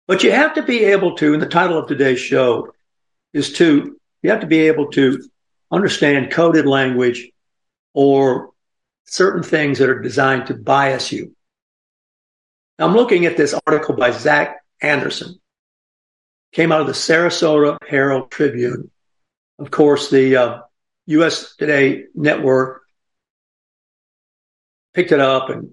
But 0.08 0.24
you 0.24 0.32
have 0.32 0.56
to 0.56 0.63
be 0.63 0.84
able 0.86 1.16
to, 1.18 1.34
and 1.34 1.42
the 1.42 1.48
title 1.48 1.78
of 1.78 1.88
today's 1.88 2.20
show 2.20 2.74
is 3.34 3.54
to, 3.54 3.98
you 4.22 4.30
have 4.30 4.42
to 4.42 4.48
be 4.48 4.68
able 4.68 4.92
to 4.92 5.24
understand 5.72 6.32
coded 6.32 6.66
language 6.66 7.32
or 7.94 8.51
certain 9.06 9.44
things 9.44 9.80
that 9.80 9.90
are 9.90 10.01
designed 10.01 10.48
to 10.48 10.54
bias 10.54 11.12
you. 11.12 11.34
I'm 12.80 12.96
looking 12.96 13.25
at 13.25 13.38
this 13.38 13.54
article 13.66 13.96
by 13.96 14.12
Zach 14.12 14.58
Anderson. 14.82 15.40
Came 16.51 16.72
out 16.72 16.82
of 16.82 16.88
the 16.88 16.94
Sarasota 16.94 17.78
Herald 17.88 18.32
Tribune. 18.32 18.92
Of 19.60 19.72
course, 19.72 20.10
the 20.10 20.36
uh, 20.36 20.62
U.S. 21.08 21.56
Today 21.56 22.06
network 22.16 22.82
picked 24.94 25.12
it 25.12 25.20
up 25.20 25.50
and 25.50 25.72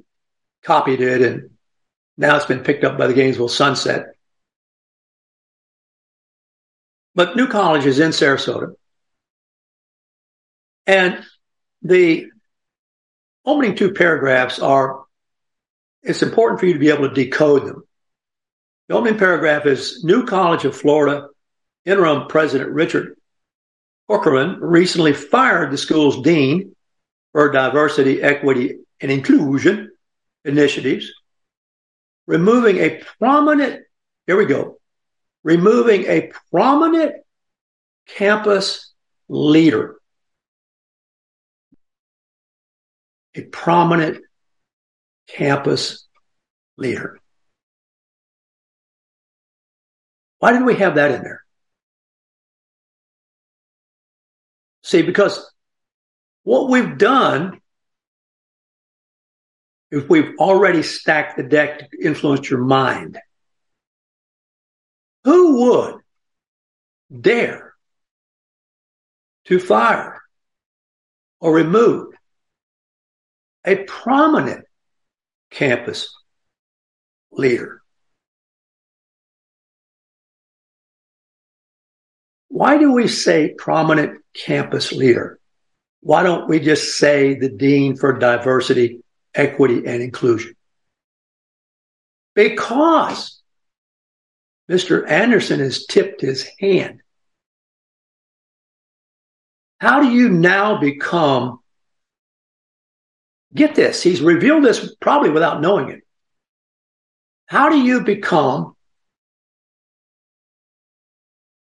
copied 0.63 1.01
it, 1.01 1.23
and 1.23 1.51
now 2.17 2.37
it's 2.37 2.47
been 2.47 2.63
picked 2.63 2.85
up 2.85 2.99
by 2.99 3.07
the 3.07 3.15
Gainesville 3.15 3.49
Sunset. 3.49 4.07
But 7.15 7.35
New 7.35 7.49
College 7.49 7.87
is 7.87 7.99
in 7.99 8.11
Sarasota. 8.11 8.75
And 10.87 11.25
the 11.83 12.27
opening 13.45 13.75
two 13.75 13.93
paragraphs 13.93 14.59
are, 14.59 15.05
it's 16.03 16.23
important 16.23 16.61
for 16.61 16.67
you 16.67 16.75
to 16.75 16.79
be 16.79 16.91
able 16.91 17.09
to 17.09 17.15
decode 17.15 17.67
them. 17.67 17.83
The 18.89 18.95
opening 18.95 19.19
paragraph 19.19 19.67
is 19.67 20.05
New 20.05 20.25
College 20.25 20.65
of 20.65 20.77
Florida 20.77 21.29
interim 21.85 22.29
president 22.29 22.71
Richard 22.71 23.17
Corcoran 24.09 24.61
recently 24.61 25.13
fired 25.13 25.71
the 25.71 25.79
school's 25.79 26.23
dean 26.23 26.75
for 27.33 27.51
diversity, 27.51 28.23
equity, 28.23 28.79
and 29.01 29.11
inclusion 29.11 29.91
initiatives, 30.45 31.11
removing 32.27 32.79
a 32.79 33.03
prominent, 33.19 33.83
here 34.27 34.37
we 34.37 34.47
go, 34.47 34.79
removing 35.45 36.05
a 36.07 36.33
prominent 36.51 37.17
campus 38.07 38.93
leader. 39.29 39.97
A 43.35 43.43
prominent 43.43 44.25
campus 45.29 46.07
leader. 46.77 47.21
Why 50.39 50.53
did 50.53 50.65
we 50.65 50.77
have 50.77 50.97
that 50.97 51.11
in 51.13 51.23
there? 51.23 51.45
See, 54.83 55.03
because 55.03 55.53
what 56.45 56.71
we've 56.71 56.97
done, 56.97 57.61
if 59.91 60.09
we've 60.09 60.35
already 60.39 60.83
stacked 60.83 61.37
the 61.37 61.43
deck 61.43 61.79
to 61.79 61.89
influence 62.03 62.49
your 62.49 62.61
mind. 62.61 63.19
Who 65.25 65.63
would 65.63 66.01
dare 67.21 67.75
to 69.47 69.59
fire 69.59 70.21
or 71.41 71.53
remove 71.53 72.15
a 73.65 73.77
prominent 73.85 74.65
campus 75.51 76.15
leader? 77.33 77.83
Why 82.49 82.79
do 82.79 82.93
we 82.93 83.09
say 83.09 83.55
prominent 83.57 84.23
campus 84.35 84.93
leader? 84.93 85.39
Why 86.01 86.23
don't 86.23 86.49
we 86.49 86.61
just 86.61 86.97
say 86.97 87.35
the 87.35 87.49
Dean 87.49 87.97
for 87.97 88.19
Diversity, 88.19 89.01
Equity, 89.35 89.87
and 89.87 90.03
Inclusion? 90.03 90.55
Because 92.35 93.41
Mr. 94.71 95.09
Anderson 95.09 95.61
has 95.61 95.87
tipped 95.87 96.21
his 96.21 96.49
hand. 96.59 97.01
How 99.81 100.01
do 100.03 100.11
you 100.11 100.29
now 100.29 100.81
become, 100.81 101.61
get 103.55 103.75
this, 103.75 104.03
he's 104.03 104.21
revealed 104.21 104.65
this 104.65 104.95
probably 104.97 105.31
without 105.31 105.61
knowing 105.61 105.91
it. 105.91 106.01
How 107.47 107.69
do 107.71 107.81
you 107.81 108.03
become, 108.03 108.77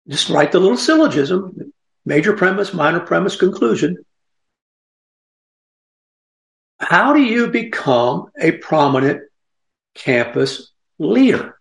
just 0.08 0.28
write 0.28 0.52
the 0.52 0.60
little 0.60 0.76
syllogism, 0.76 1.72
major 2.04 2.34
premise, 2.34 2.74
minor 2.74 3.00
premise, 3.00 3.36
conclusion. 3.36 3.96
How 6.78 7.12
do 7.12 7.20
you 7.20 7.48
become 7.48 8.30
a 8.38 8.52
prominent 8.52 9.22
campus 9.94 10.72
leader? 10.98 11.58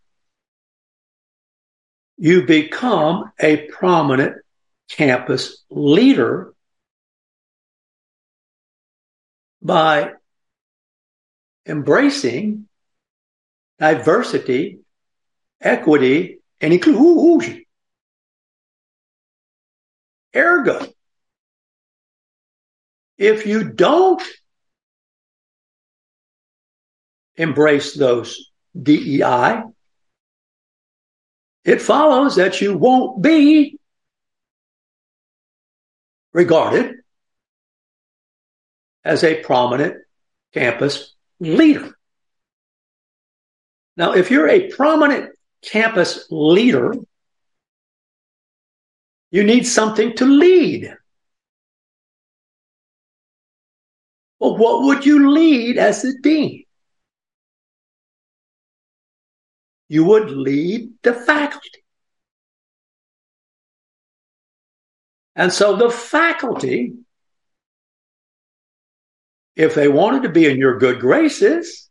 You 2.18 2.46
become 2.46 3.32
a 3.40 3.68
prominent 3.68 4.38
campus 4.90 5.64
leader 5.70 6.54
by 9.62 10.14
embracing 11.66 12.68
diversity, 13.78 14.80
equity, 15.62 16.40
and 16.62 16.74
inclusion. 16.74 17.64
Ergo, 20.36 20.86
if 23.18 23.46
you 23.46 23.64
don't 23.70 24.22
embrace 27.36 27.94
those 27.94 28.52
DEI, 28.82 29.64
it 31.64 31.82
follows 31.82 32.36
that 32.36 32.62
you 32.62 32.78
won't 32.78 33.22
be 33.22 33.78
regarded 36.34 36.99
as 39.04 39.24
a 39.24 39.42
prominent 39.42 39.98
campus 40.54 41.16
leader. 41.40 41.92
Now, 43.98 44.14
if 44.14 44.32
you're 44.32 44.48
a 44.48 44.70
prominent 44.70 45.32
campus 45.62 46.28
leader, 46.30 46.94
you 49.32 49.44
need 49.44 49.68
something 49.68 50.16
to 50.16 50.26
lead. 50.26 50.96
Well, 54.40 54.58
what 54.58 54.84
would 54.84 55.06
you 55.06 55.32
lead 55.32 55.78
as 55.78 56.02
the 56.02 56.18
dean? 56.22 56.64
You 59.90 60.06
would 60.06 60.32
lead 60.32 60.94
the 61.04 61.14
faculty. 61.14 61.84
And 65.36 65.52
so 65.52 65.76
the 65.76 65.90
faculty, 65.90 66.94
if 69.60 69.76
they 69.76 69.90
wanted 69.90 70.24
to 70.24 70.30
be 70.30 70.46
in 70.46 70.58
your 70.58 70.78
good 70.78 71.02
graces, 71.02 71.90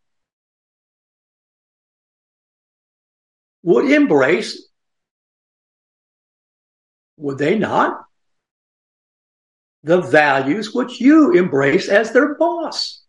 would 3.63 3.91
embrace 3.91 4.69
would 7.19 7.37
they 7.37 7.59
not? 7.59 8.05
The 9.83 10.01
values 10.01 10.73
which 10.73 11.01
you 11.01 11.33
embrace 11.33 11.89
as 11.89 12.13
their 12.13 12.37
boss. 12.37 13.03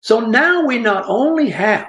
So 0.00 0.20
now 0.20 0.66
we 0.66 0.78
not 0.80 1.04
only 1.06 1.50
have 1.50 1.86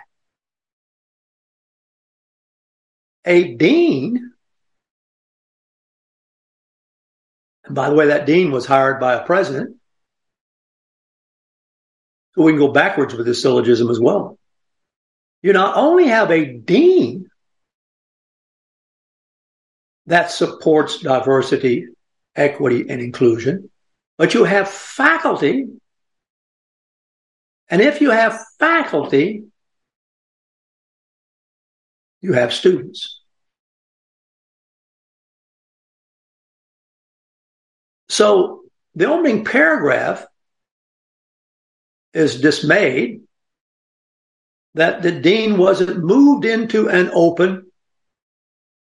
a 3.25 3.55
dean, 3.55 4.35
and 7.65 7.75
by 7.75 7.89
the 7.89 7.95
way, 7.95 8.07
that 8.07 8.25
dean 8.25 8.51
was 8.51 8.65
hired 8.65 9.00
by 9.00 9.13
a 9.13 9.25
president. 9.25 9.77
So 12.34 12.43
we 12.43 12.51
can 12.51 12.60
go 12.60 12.72
backwards 12.72 13.13
with 13.13 13.25
this 13.25 13.41
syllogism 13.41 13.89
as 13.89 14.00
well. 14.00 14.38
You 15.41 15.53
not 15.53 15.77
only 15.77 16.07
have 16.07 16.31
a 16.31 16.45
dean 16.45 17.29
that 20.07 20.31
supports 20.31 21.00
diversity, 21.00 21.88
equity, 22.36 22.86
and 22.89 23.01
inclusion, 23.01 23.69
but 24.17 24.34
you 24.34 24.43
have 24.43 24.69
faculty. 24.69 25.65
And 27.69 27.81
if 27.81 28.01
you 28.01 28.12
have 28.12 28.39
faculty, 28.60 29.43
you 32.22 32.34
have 32.34 32.53
students. 32.53 33.22
So 38.15 38.62
the 38.95 39.07
opening 39.12 39.43
paragraph 39.43 40.25
is 42.13 42.39
dismayed 42.39 43.24
that 44.75 45.01
the 45.01 45.12
dean 45.12 45.57
wasn't 45.57 46.01
moved 46.01 46.45
into 46.45 46.88
an 46.88 47.12
open 47.13 47.69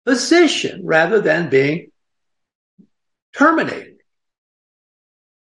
position 0.05 0.83
rather 0.85 1.21
than 1.21 1.51
being 1.51 1.91
terminated. 3.37 3.97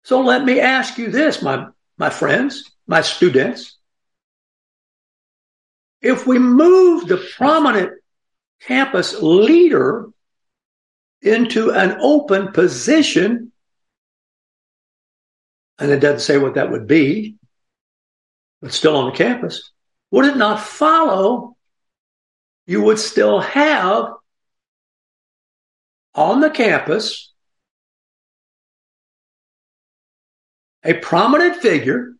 So 0.02 0.23
let 0.23 0.44
me 0.44 0.58
ask 0.58 0.99
you 0.99 1.12
this, 1.12 1.40
my, 1.40 1.68
my 1.99 2.11
friends, 2.11 2.68
my 2.88 3.02
students. 3.02 3.78
If 6.02 6.26
we 6.26 6.40
move 6.40 7.06
the 7.06 7.25
prominent 7.37 7.92
campus 8.61 9.23
leader 9.23 10.08
into 11.23 11.70
an 11.70 11.99
open 12.00 12.50
position, 12.50 13.52
and 15.78 15.90
it 15.90 16.00
doesn't 16.00 16.20
say 16.20 16.38
what 16.38 16.54
that 16.54 16.70
would 16.70 16.87
be, 16.87 17.37
but 18.61 18.73
still 18.73 18.97
on 18.97 19.11
the 19.11 19.16
campus, 19.16 19.70
would 20.11 20.25
it 20.25 20.37
not 20.37 20.61
follow 20.61 21.56
you 22.66 22.82
would 22.82 22.99
still 22.99 23.40
have 23.40 24.12
on 26.14 26.40
the 26.40 26.50
campus 26.50 27.32
a 30.85 30.94
prominent 30.94 31.56
figure 31.56 32.14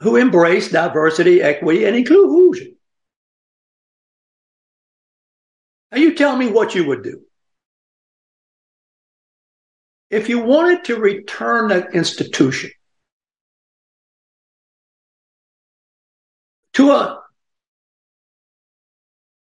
who 0.00 0.16
embraced 0.16 0.72
diversity, 0.72 1.40
equity, 1.40 1.84
and 1.84 1.94
inclusion. 1.94 2.76
Now, 5.92 5.98
you 5.98 6.14
tell 6.14 6.36
me 6.36 6.48
what 6.48 6.74
you 6.74 6.86
would 6.86 7.04
do. 7.04 7.22
If 10.14 10.28
you 10.28 10.38
wanted 10.38 10.84
to 10.84 10.96
return 11.00 11.70
that 11.70 11.92
institution 11.92 12.70
to 16.74 16.92
a 16.92 17.20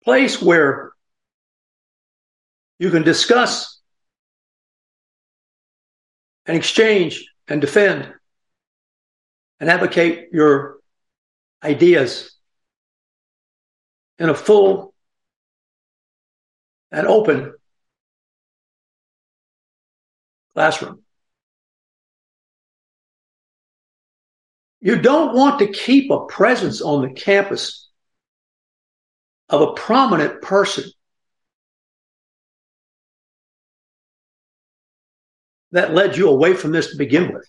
place 0.05 0.41
where 0.41 0.93
you 2.79 2.89
can 2.93 3.03
discuss 3.03 3.81
and 6.47 6.57
exchange 6.57 7.27
and 7.49 7.61
defend 7.61 8.15
and 9.59 9.69
advocate 9.69 10.29
your 10.33 10.77
ideas 11.65 12.31
in 14.21 14.29
a 14.29 14.35
full 14.37 14.95
and 16.93 17.09
open 17.09 17.55
classroom. 20.55 21.03
You 24.81 25.01
don't 25.01 25.35
want 25.35 25.59
to 25.59 25.69
keep 25.69 26.11
a 26.11 26.25
presence 26.27 26.81
on 26.81 27.03
the 27.03 27.13
campus 27.13 27.89
of 29.49 29.61
a 29.61 29.73
prominent 29.75 30.41
person 30.41 30.85
that 35.73 35.93
led 35.93 36.17
you 36.17 36.29
away 36.29 36.55
from 36.55 36.73
this 36.73 36.91
to 36.91 36.97
begin 36.97 37.33
with. 37.33 37.47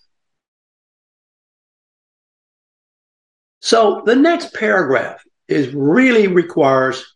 So 3.60 4.02
the 4.04 4.16
next 4.16 4.54
paragraph 4.54 5.22
is 5.48 5.72
really 5.72 6.26
requires 6.26 7.14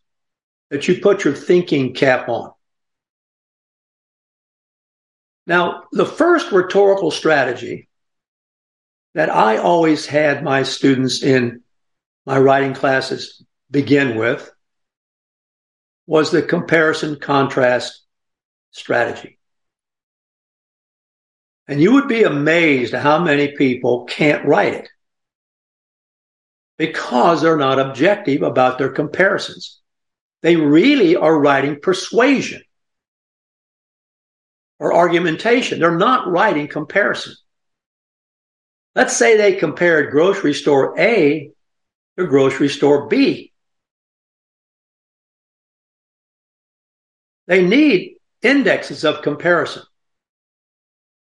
that 0.71 0.89
you 0.89 1.01
put 1.01 1.25
your 1.25 1.35
thinking 1.35 1.93
cap 1.93 2.29
on. 2.29 2.53
Now, 5.47 5.85
the 5.93 6.07
first 6.07 6.51
rhetorical 6.51 7.11
strategy 7.11 7.89
that 9.15 9.31
I 9.31 9.59
always 9.59 10.07
had 10.07 10.43
my 10.43 10.65
students 10.65 11.23
in 11.23 11.63
my 12.27 12.39
writing 12.39 12.75
classes 12.75 13.43
begin 13.71 14.17
with 14.17 14.51
was 16.07 16.31
the 16.31 16.43
comparison 16.43 17.19
contrast 17.19 18.03
strategy. 18.73 19.39
And 21.69 21.81
you 21.81 21.95
would 21.95 22.09
be 22.09 22.25
amazed 22.25 22.95
how 22.95 23.19
many 23.23 23.57
people 23.57 24.05
can't 24.05 24.45
write 24.45 24.75
it 24.75 24.89
because 26.77 27.43
they're 27.43 27.57
not 27.57 27.79
objective 27.79 28.43
about 28.43 28.79
their 28.79 28.91
comparisons. 28.91 29.81
They 30.43 30.57
really 30.57 31.17
are 31.17 31.41
writing 31.41 31.81
persuasion 31.81 32.63
or 34.79 34.95
argumentation. 34.95 35.81
They're 35.81 35.97
not 35.97 36.29
writing 36.29 36.69
comparison. 36.69 37.35
Let's 38.95 39.17
say 39.17 39.37
they 39.37 39.57
compared 39.57 40.11
grocery 40.11 40.55
store 40.55 40.99
A 40.99 41.51
to 42.19 42.27
grocery 42.27 42.69
store 42.69 43.09
B. 43.09 43.53
They 47.47 47.65
need 47.65 48.17
indexes 48.43 49.05
of 49.05 49.23
comparison. 49.23 49.83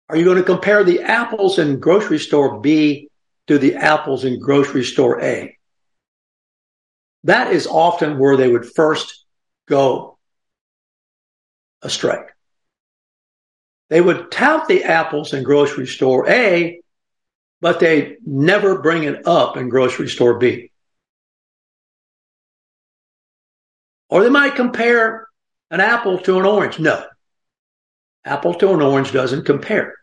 Are 0.10 0.16
you 0.16 0.24
going 0.24 0.38
to 0.38 0.44
compare 0.44 0.84
the 0.84 1.02
apples 1.02 1.60
in 1.60 1.80
grocery 1.80 2.20
store 2.20 2.60
B 2.60 3.10
to 3.48 3.58
the 3.58 3.76
apples 3.76 4.24
in 4.24 4.40
grocery 4.40 4.84
store 4.84 5.22
A? 5.22 5.58
That 7.26 7.52
is 7.52 7.68
often 7.68 8.18
where 8.18 8.38
they 8.38 8.48
would 8.48 8.66
first 8.66 9.26
go 9.68 10.18
astray. 11.82 12.20
They 13.90 14.02
would 14.02 14.32
tout 14.32 14.68
the 14.68 14.84
apples 14.84 15.34
in 15.34 15.44
grocery 15.44 15.88
store 15.88 16.30
A, 16.30 16.82
but 17.62 17.80
they 17.80 18.18
never 18.26 18.82
bring 18.82 19.04
it 19.04 19.26
up 19.26 19.58
in 19.58 19.70
grocery 19.70 20.10
store 20.10 20.38
B. 20.38 20.72
Or 24.10 24.24
they 24.24 24.30
might 24.30 24.56
compare 24.56 25.28
an 25.72 25.80
apple 25.80 26.20
to 26.20 26.38
an 26.40 26.46
orange. 26.46 26.80
No. 26.80 27.06
Apple 28.26 28.54
to 28.56 28.74
an 28.74 28.82
orange 28.82 29.12
doesn't 29.12 29.46
compare. 29.46 29.96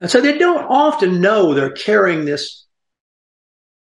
And 0.00 0.10
so 0.10 0.20
they 0.20 0.36
don't 0.36 0.66
often 0.68 1.20
know 1.20 1.54
they're 1.54 1.70
carrying 1.70 2.24
this 2.24 2.66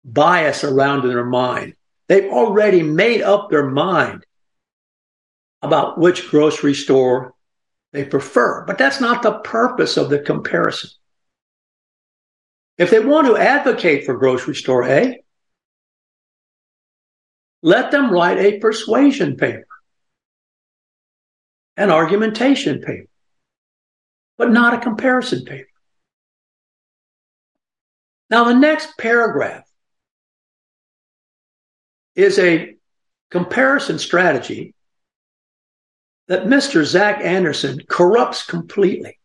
bias 0.04 0.62
around 0.62 1.02
in 1.02 1.08
their 1.08 1.24
mind. 1.24 1.74
They've 2.08 2.30
already 2.30 2.82
made 2.82 3.22
up 3.22 3.50
their 3.50 3.68
mind 3.68 4.24
about 5.62 5.98
which 5.98 6.28
grocery 6.28 6.74
store 6.74 7.34
they 7.92 8.04
prefer. 8.04 8.64
But 8.66 8.78
that's 8.78 9.00
not 9.00 9.22
the 9.22 9.38
purpose 9.38 9.96
of 9.96 10.10
the 10.10 10.18
comparison. 10.18 10.90
If 12.78 12.90
they 12.90 13.00
want 13.00 13.26
to 13.28 13.36
advocate 13.36 14.04
for 14.04 14.16
grocery 14.16 14.56
store 14.56 14.84
A, 14.84 15.22
let 17.62 17.92
them 17.92 18.10
write 18.10 18.38
a 18.38 18.58
persuasion 18.58 19.36
paper, 19.36 19.66
an 21.76 21.90
argumentation 21.90 22.80
paper, 22.80 23.08
but 24.36 24.50
not 24.50 24.74
a 24.74 24.78
comparison 24.78 25.44
paper. 25.44 25.68
Now, 28.30 28.44
the 28.44 28.54
next 28.54 28.96
paragraph 28.98 29.64
is 32.16 32.38
a 32.38 32.74
comparison 33.30 33.98
strategy 33.98 34.74
that 36.32 36.46
Mr. 36.46 36.82
Zach 36.82 37.22
Anderson 37.22 37.82
corrupts 37.86 38.42
completely. 38.42 39.18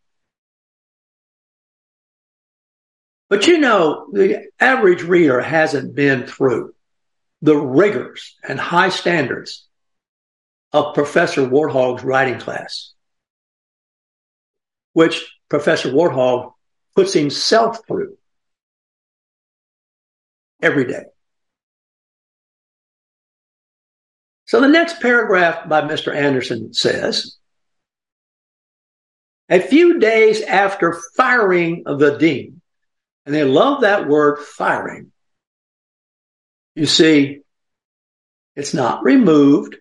But 3.30 3.48
you 3.48 3.60
know, 3.60 4.08
the 4.12 4.48
average 4.60 5.04
reader 5.04 5.39
hasn't 5.39 5.96
been 5.96 6.28
through 6.28 6.76
the 7.41 7.56
rigors 7.56 8.36
and 8.46 8.60
high 8.60 8.89
standards 8.89 9.65
of 10.74 10.96
Professor 10.96 11.48
Warthog's 11.48 12.04
writing 12.04 12.39
class, 12.39 12.91
which 14.91 15.34
Professor 15.48 15.89
Warthog 15.89 16.52
puts 16.93 17.13
himself 17.13 17.88
through 17.88 18.17
every 20.62 20.84
day. 20.84 21.06
So 24.48 24.62
the 24.62 24.70
next 24.70 25.02
paragraph 25.02 25.68
by 25.68 25.82
Mr. 25.82 26.16
Anderson 26.16 26.74
says, 26.74 27.36
a 29.50 29.60
few 29.60 30.00
days 30.00 30.42
after 30.42 30.98
firing 31.16 31.84
the 31.86 32.18
dean, 32.18 32.62
and 33.26 33.36
they 33.36 33.44
love 33.44 33.82
that 33.82 34.08
word 34.08 34.40
firing. 34.40 35.12
You 36.76 36.86
see, 36.86 37.42
it's 38.56 38.74
not 38.74 39.04
removed. 39.04 39.76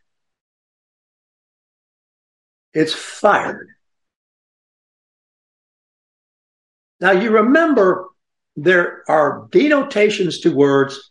It's 2.75 2.93
fired. 2.93 3.69
Now 7.01 7.13
you 7.13 7.31
remember 7.31 8.09
there 8.57 9.05
are 9.09 9.47
denotations 9.51 10.41
to 10.41 10.53
words 10.53 11.11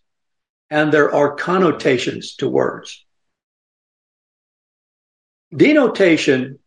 and 0.69 0.91
there 0.91 1.13
are 1.13 1.35
connotations 1.35 2.35
to 2.37 2.49
words. 2.49 3.04
Denotation 5.53 6.59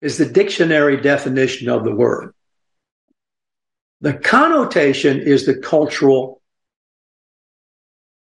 is 0.00 0.18
the 0.18 0.26
dictionary 0.26 1.00
definition 1.00 1.68
of 1.68 1.84
the 1.84 1.94
word. 1.94 2.32
The 4.00 4.14
connotation 4.14 5.20
is 5.20 5.46
the 5.46 5.56
cultural 5.56 6.42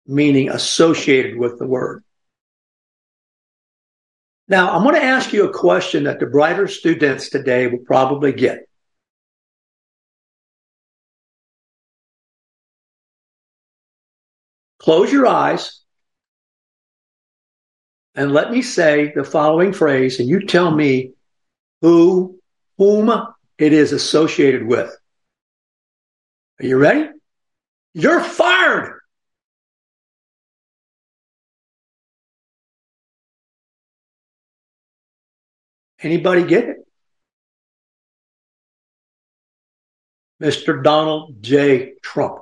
meaning 0.06 0.50
associated 0.50 1.36
with 1.38 1.58
the 1.58 1.66
word. 1.66 2.04
Now, 4.48 4.72
I'm 4.72 4.82
going 4.82 4.96
to 4.96 5.02
ask 5.02 5.32
you 5.32 5.48
a 5.48 5.52
question 5.52 6.04
that 6.04 6.20
the 6.20 6.26
brighter 6.26 6.68
students 6.68 7.30
today 7.30 7.68
will 7.68 7.78
probably 7.78 8.32
get. 8.32 8.68
Close 14.78 15.12
your 15.12 15.28
eyes 15.28 15.81
and 18.14 18.32
let 18.32 18.50
me 18.50 18.62
say 18.62 19.12
the 19.14 19.24
following 19.24 19.72
phrase, 19.72 20.20
and 20.20 20.28
you 20.28 20.46
tell 20.46 20.70
me 20.70 21.12
who, 21.80 22.38
whom 22.78 23.10
it 23.58 23.72
is 23.72 23.92
associated 23.92 24.66
with. 24.66 24.94
Are 26.60 26.66
you 26.66 26.76
ready? 26.76 27.08
You're 27.94 28.20
fired. 28.20 29.00
Anybody 36.02 36.44
get 36.44 36.64
it? 36.64 36.76
Mr. 40.42 40.82
Donald 40.82 41.40
J. 41.40 41.92
Trump. 42.02 42.40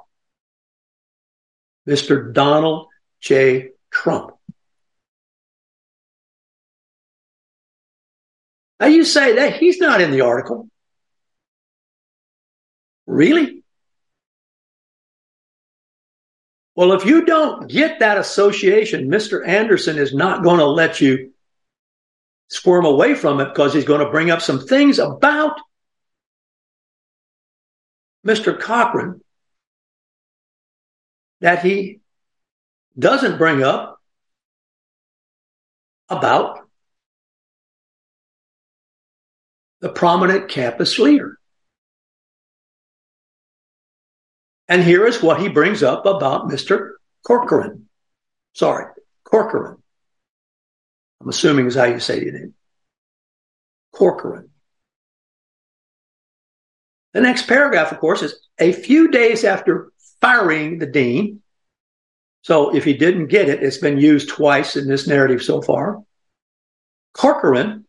Mr. 1.86 2.32
Donald 2.32 2.88
J. 3.20 3.70
Trump. 3.90 4.32
Now 8.80 8.86
you 8.86 9.04
say 9.04 9.36
that 9.36 9.58
he's 9.58 9.78
not 9.78 10.00
in 10.00 10.10
the 10.10 10.22
article. 10.22 10.68
Really? 13.06 13.62
Well, 16.74 16.92
if 16.92 17.04
you 17.04 17.26
don't 17.26 17.68
get 17.68 17.98
that 17.98 18.16
association, 18.16 19.10
Mr. 19.10 19.46
Anderson 19.46 19.98
is 19.98 20.14
not 20.14 20.42
going 20.42 20.60
to 20.60 20.66
let 20.66 20.98
you 20.98 21.32
squirm 22.48 22.86
away 22.86 23.14
from 23.14 23.40
it 23.40 23.50
because 23.50 23.74
he's 23.74 23.84
going 23.84 24.04
to 24.04 24.10
bring 24.10 24.30
up 24.30 24.40
some 24.40 24.66
things 24.66 24.98
about 24.98 25.60
Mr. 28.26 28.58
Cochran 28.58 29.20
that 31.40 31.62
he 31.62 32.00
doesn't 32.98 33.36
bring 33.36 33.62
up 33.62 34.00
about 36.08 36.69
the 39.80 39.88
prominent 39.88 40.48
campus 40.48 40.98
leader. 40.98 41.38
And 44.68 44.82
here 44.84 45.06
is 45.06 45.22
what 45.22 45.40
he 45.40 45.48
brings 45.48 45.82
up 45.82 46.06
about 46.06 46.48
Mr. 46.48 46.92
Corcoran. 47.26 47.88
Sorry, 48.52 48.86
Corcoran. 49.24 49.82
I'm 51.20 51.28
assuming 51.28 51.66
is 51.66 51.74
how 51.74 51.84
you 51.84 51.98
say 51.98 52.22
your 52.22 52.32
name. 52.32 52.54
Corcoran. 53.92 54.50
The 57.12 57.20
next 57.20 57.48
paragraph, 57.48 57.90
of 57.90 57.98
course, 57.98 58.22
is 58.22 58.34
a 58.58 58.72
few 58.72 59.10
days 59.10 59.44
after 59.44 59.92
firing 60.20 60.78
the 60.78 60.86
dean. 60.86 61.42
So 62.42 62.74
if 62.74 62.84
he 62.84 62.94
didn't 62.94 63.26
get 63.26 63.48
it, 63.48 63.62
it's 63.62 63.78
been 63.78 63.98
used 63.98 64.28
twice 64.28 64.76
in 64.76 64.86
this 64.86 65.06
narrative 65.06 65.42
so 65.42 65.60
far. 65.60 65.98
Corcoran, 67.12 67.86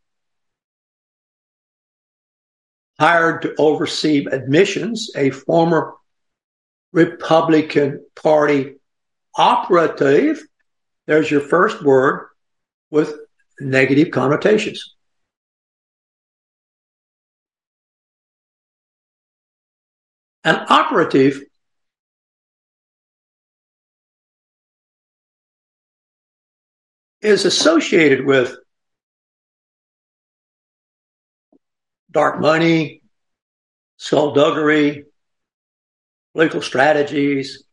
hired 3.02 3.42
to 3.42 3.56
oversee 3.58 4.28
admissions, 4.32 5.10
a 5.16 5.32
former 5.32 5.96
Republican 6.94 8.06
Party 8.16 8.76
operative. 9.36 10.40
There's 11.08 11.32
your 11.32 11.42
first 11.42 11.82
word 11.82 12.28
with 12.92 13.16
negative 13.60 14.12
connotations. 14.12 14.94
An 20.44 20.64
operative 20.70 21.42
is 27.24 27.46
associated 27.46 28.24
with 28.28 28.61
dark 32.12 32.40
money, 32.40 33.02
skullduggery, 33.98 35.06
political 36.34 36.62
strategies. 36.62 37.64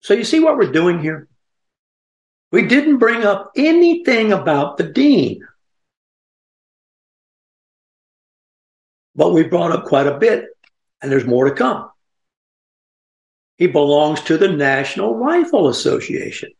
So 0.00 0.14
you 0.14 0.24
see 0.24 0.40
what 0.40 0.56
we're 0.56 0.72
doing 0.72 1.00
here? 1.00 1.28
We 2.52 2.66
didn't 2.66 2.98
bring 2.98 3.24
up 3.24 3.52
anything 3.56 4.32
about 4.32 4.76
the 4.76 4.84
dean. 4.84 5.46
But 9.16 9.32
we 9.32 9.44
brought 9.44 9.72
up 9.72 9.84
quite 9.84 10.06
a 10.06 10.18
bit, 10.18 10.46
and 11.00 11.10
there's 11.10 11.24
more 11.24 11.46
to 11.46 11.54
come. 11.54 11.90
He 13.56 13.66
belongs 13.66 14.20
to 14.22 14.36
the 14.36 14.48
National 14.48 15.16
Rifle 15.16 15.68
Association. 15.68 16.50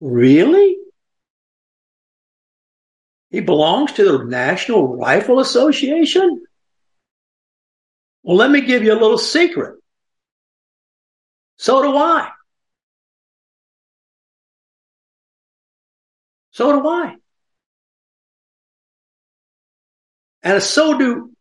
Really? 0.00 0.76
He 3.30 3.40
belongs 3.40 3.92
to 3.92 4.04
the 4.04 4.24
National 4.24 4.96
Rifle 4.96 5.40
Association? 5.40 6.44
Well, 8.22 8.36
let 8.36 8.50
me 8.50 8.60
give 8.60 8.82
you 8.82 8.92
a 8.92 9.00
little 9.00 9.18
secret. 9.18 9.80
So 11.56 11.82
do 11.82 11.96
I. 11.96 12.30
So 16.50 16.80
do 16.80 16.88
I. 16.88 17.16
And 20.42 20.62
so 20.62 20.96
do 20.96 21.32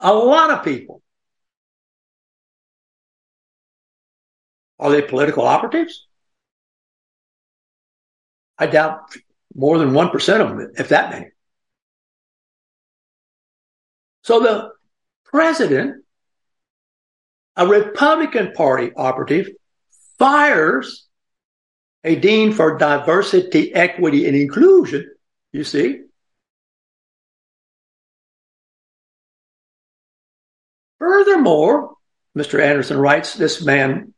a 0.00 0.12
lot 0.12 0.50
of 0.50 0.64
people. 0.64 1.02
Are 4.78 4.90
they 4.90 5.02
political 5.02 5.44
operatives? 5.44 6.06
I 8.58 8.66
doubt 8.66 9.16
more 9.54 9.78
than 9.78 9.90
1% 9.90 10.40
of 10.40 10.48
them, 10.48 10.72
if 10.76 10.88
that 10.88 11.10
many. 11.10 11.26
So 14.22 14.40
the 14.40 14.70
president, 15.24 16.04
a 17.56 17.66
Republican 17.66 18.52
Party 18.52 18.90
operative, 18.96 19.50
fires 20.18 21.06
a 22.02 22.16
dean 22.16 22.52
for 22.52 22.78
diversity, 22.78 23.74
equity, 23.74 24.26
and 24.26 24.36
inclusion, 24.36 25.10
you 25.52 25.64
see. 25.64 26.00
Furthermore, 30.98 31.94
Mr. 32.36 32.62
Anderson 32.62 32.98
writes, 32.98 33.34
this 33.34 33.64
man 33.64 34.14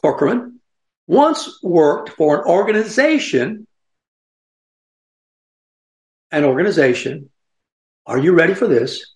Corcoran 0.00 0.60
once 1.06 1.58
worked 1.62 2.10
for 2.10 2.40
an 2.40 2.48
organization, 2.48 3.66
an 6.32 6.44
organization, 6.44 7.30
are 8.06 8.18
you 8.18 8.32
ready 8.32 8.54
for 8.54 8.66
this? 8.66 9.14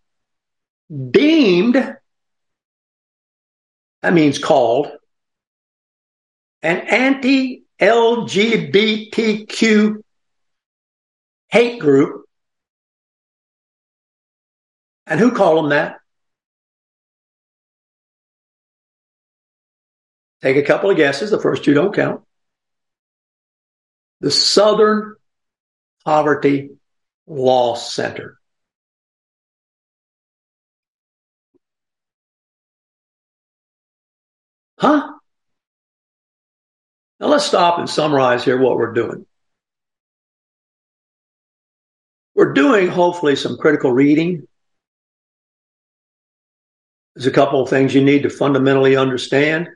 Deemed, 1.11 1.97
that 4.03 4.13
means 4.13 4.39
called, 4.39 4.89
an 6.63 6.77
anti 6.79 7.65
LGBTQ 7.81 9.97
hate 11.49 11.81
group. 11.81 12.25
And 15.07 15.19
who 15.21 15.33
called 15.33 15.59
them 15.59 15.69
that? 15.71 15.97
Take 20.43 20.57
a 20.57 20.63
couple 20.63 20.91
of 20.91 20.97
guesses. 20.97 21.31
The 21.31 21.41
first 21.41 21.65
two 21.65 21.75
don't 21.75 21.95
count. 21.95 22.23
the 24.21 24.31
Southern 24.31 25.17
Poverty 26.05 26.76
Law 27.27 27.75
Center. 27.75 28.39
Huh? 34.79 35.13
Now 37.19 37.29
let's 37.29 37.47
stop 37.47 37.79
and 37.79 37.89
summarize 37.89 38.45
here 38.45 38.59
what 38.59 38.77
we're 38.77 38.93
doing. 38.93 39.27
We're 42.35 42.53
doing 42.53 42.89
hopefully 42.89 43.35
some 43.35 43.57
critical 43.57 43.91
reading. 43.91 44.47
There's 47.15 47.27
a 47.27 47.31
couple 47.31 47.63
of 47.63 47.71
things 47.71 47.95
you 47.95 48.05
need 48.05 48.25
to 48.25 48.31
fundamentally 48.31 48.95
understand. 48.95 49.71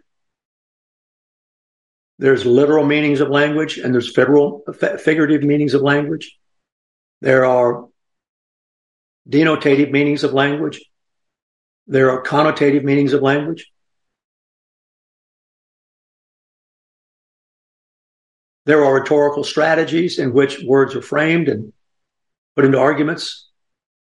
There's 2.19 2.45
literal 2.45 2.85
meanings 2.85 3.21
of 3.21 3.31
language 3.31 3.79
and 3.79 3.95
there's 3.95 4.13
federal 4.13 4.63
figurative 4.99 5.43
meanings 5.43 5.73
of 5.73 5.81
language. 5.81 6.39
There 7.21 7.45
are 7.45 7.89
denotative 9.29 9.91
meanings 9.91 10.25
of 10.25 10.33
language. 10.33 10.81
There 11.87 12.11
are 12.11 12.23
connotative 12.23 12.85
meanings 12.85 13.13
of 13.13 13.23
language. 13.23 13.71
There 18.67 18.85
are 18.85 18.95
rhetorical 18.95 19.45
strategies 19.45 20.19
in 20.19 20.33
which 20.33 20.63
words 20.63 20.95
are 20.95 21.03
framed 21.03 21.49
and 21.49 21.73
put 22.55 22.65
into 22.65 22.79
arguments, 22.79 23.49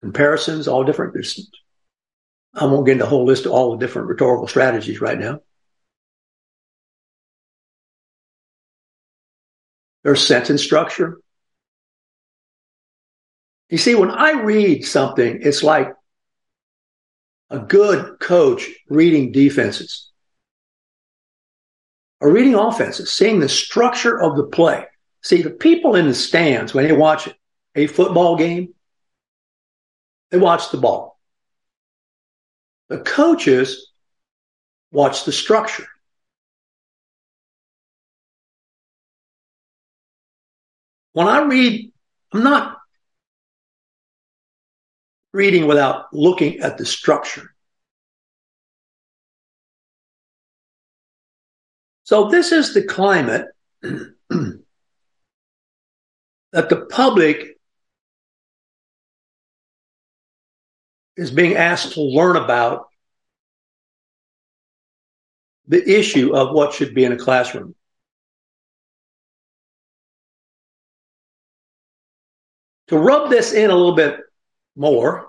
comparisons, 0.01 0.67
all 0.67 0.83
different. 0.83 1.15
I 2.53 2.65
won't 2.65 2.85
get 2.85 2.93
into 2.93 3.03
the 3.03 3.09
whole 3.09 3.25
list 3.25 3.45
of 3.45 3.51
all 3.51 3.71
the 3.71 3.77
different 3.77 4.07
rhetorical 4.07 4.47
strategies 4.47 4.99
right 4.99 5.19
now. 5.19 5.41
There's 10.03 10.25
sentence 10.25 10.63
structure. 10.63 11.19
You 13.69 13.77
see, 13.77 13.95
when 13.95 14.11
I 14.11 14.31
read 14.31 14.85
something, 14.85 15.39
it's 15.41 15.63
like 15.63 15.93
a 17.49 17.59
good 17.59 18.19
coach 18.19 18.69
reading 18.89 19.31
defenses 19.31 20.09
or 22.19 22.31
reading 22.31 22.55
offenses, 22.55 23.11
seeing 23.11 23.39
the 23.39 23.49
structure 23.49 24.19
of 24.21 24.37
the 24.37 24.43
play. 24.45 24.85
See, 25.21 25.41
the 25.41 25.49
people 25.49 25.95
in 25.95 26.07
the 26.07 26.13
stands, 26.13 26.73
when 26.73 26.87
they 26.87 26.93
watch 26.93 27.29
a 27.75 27.87
football 27.87 28.37
game, 28.37 28.73
they 30.31 30.37
watch 30.37 30.71
the 30.71 30.77
ball. 30.77 31.19
The 32.89 32.99
coaches 32.99 33.91
watch 34.91 35.25
the 35.25 35.31
structure. 35.31 35.87
When 41.13 41.27
I 41.27 41.43
read, 41.43 41.91
I'm 42.31 42.43
not 42.43 42.76
reading 45.37 45.67
without 45.67 46.11
looking 46.11 46.59
at 46.61 46.79
the 46.79 46.85
structure. 46.85 47.53
So 52.05 52.29
this 52.29 52.51
is 52.51 52.73
the 52.73 52.81
climate 52.81 53.45
that 53.81 54.59
the 56.51 56.87
public 56.89 57.59
is 61.15 61.29
being 61.29 61.53
asked 61.55 61.93
to 61.93 62.01
learn 62.01 62.35
about 62.35 62.87
the 65.67 65.87
issue 65.87 66.35
of 66.35 66.51
what 66.51 66.73
should 66.73 66.95
be 66.95 67.05
in 67.05 67.11
a 67.11 67.17
classroom. 67.17 67.75
To 72.87 72.97
rub 72.97 73.29
this 73.29 73.53
in 73.53 73.69
a 73.69 73.75
little 73.75 73.95
bit 73.95 74.17
more, 74.75 75.26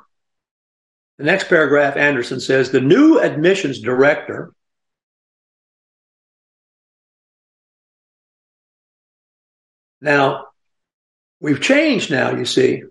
the 1.19 1.25
next 1.25 1.49
paragraph, 1.49 1.97
Anderson 1.97 2.41
says 2.41 2.71
the 2.71 2.81
new 2.81 3.19
admissions 3.19 3.81
director 3.81 4.53
Now, 10.01 10.47
we've 11.41 11.61
changed 11.61 12.11
now, 12.11 12.31
you 12.31 12.45
see. 12.45 12.83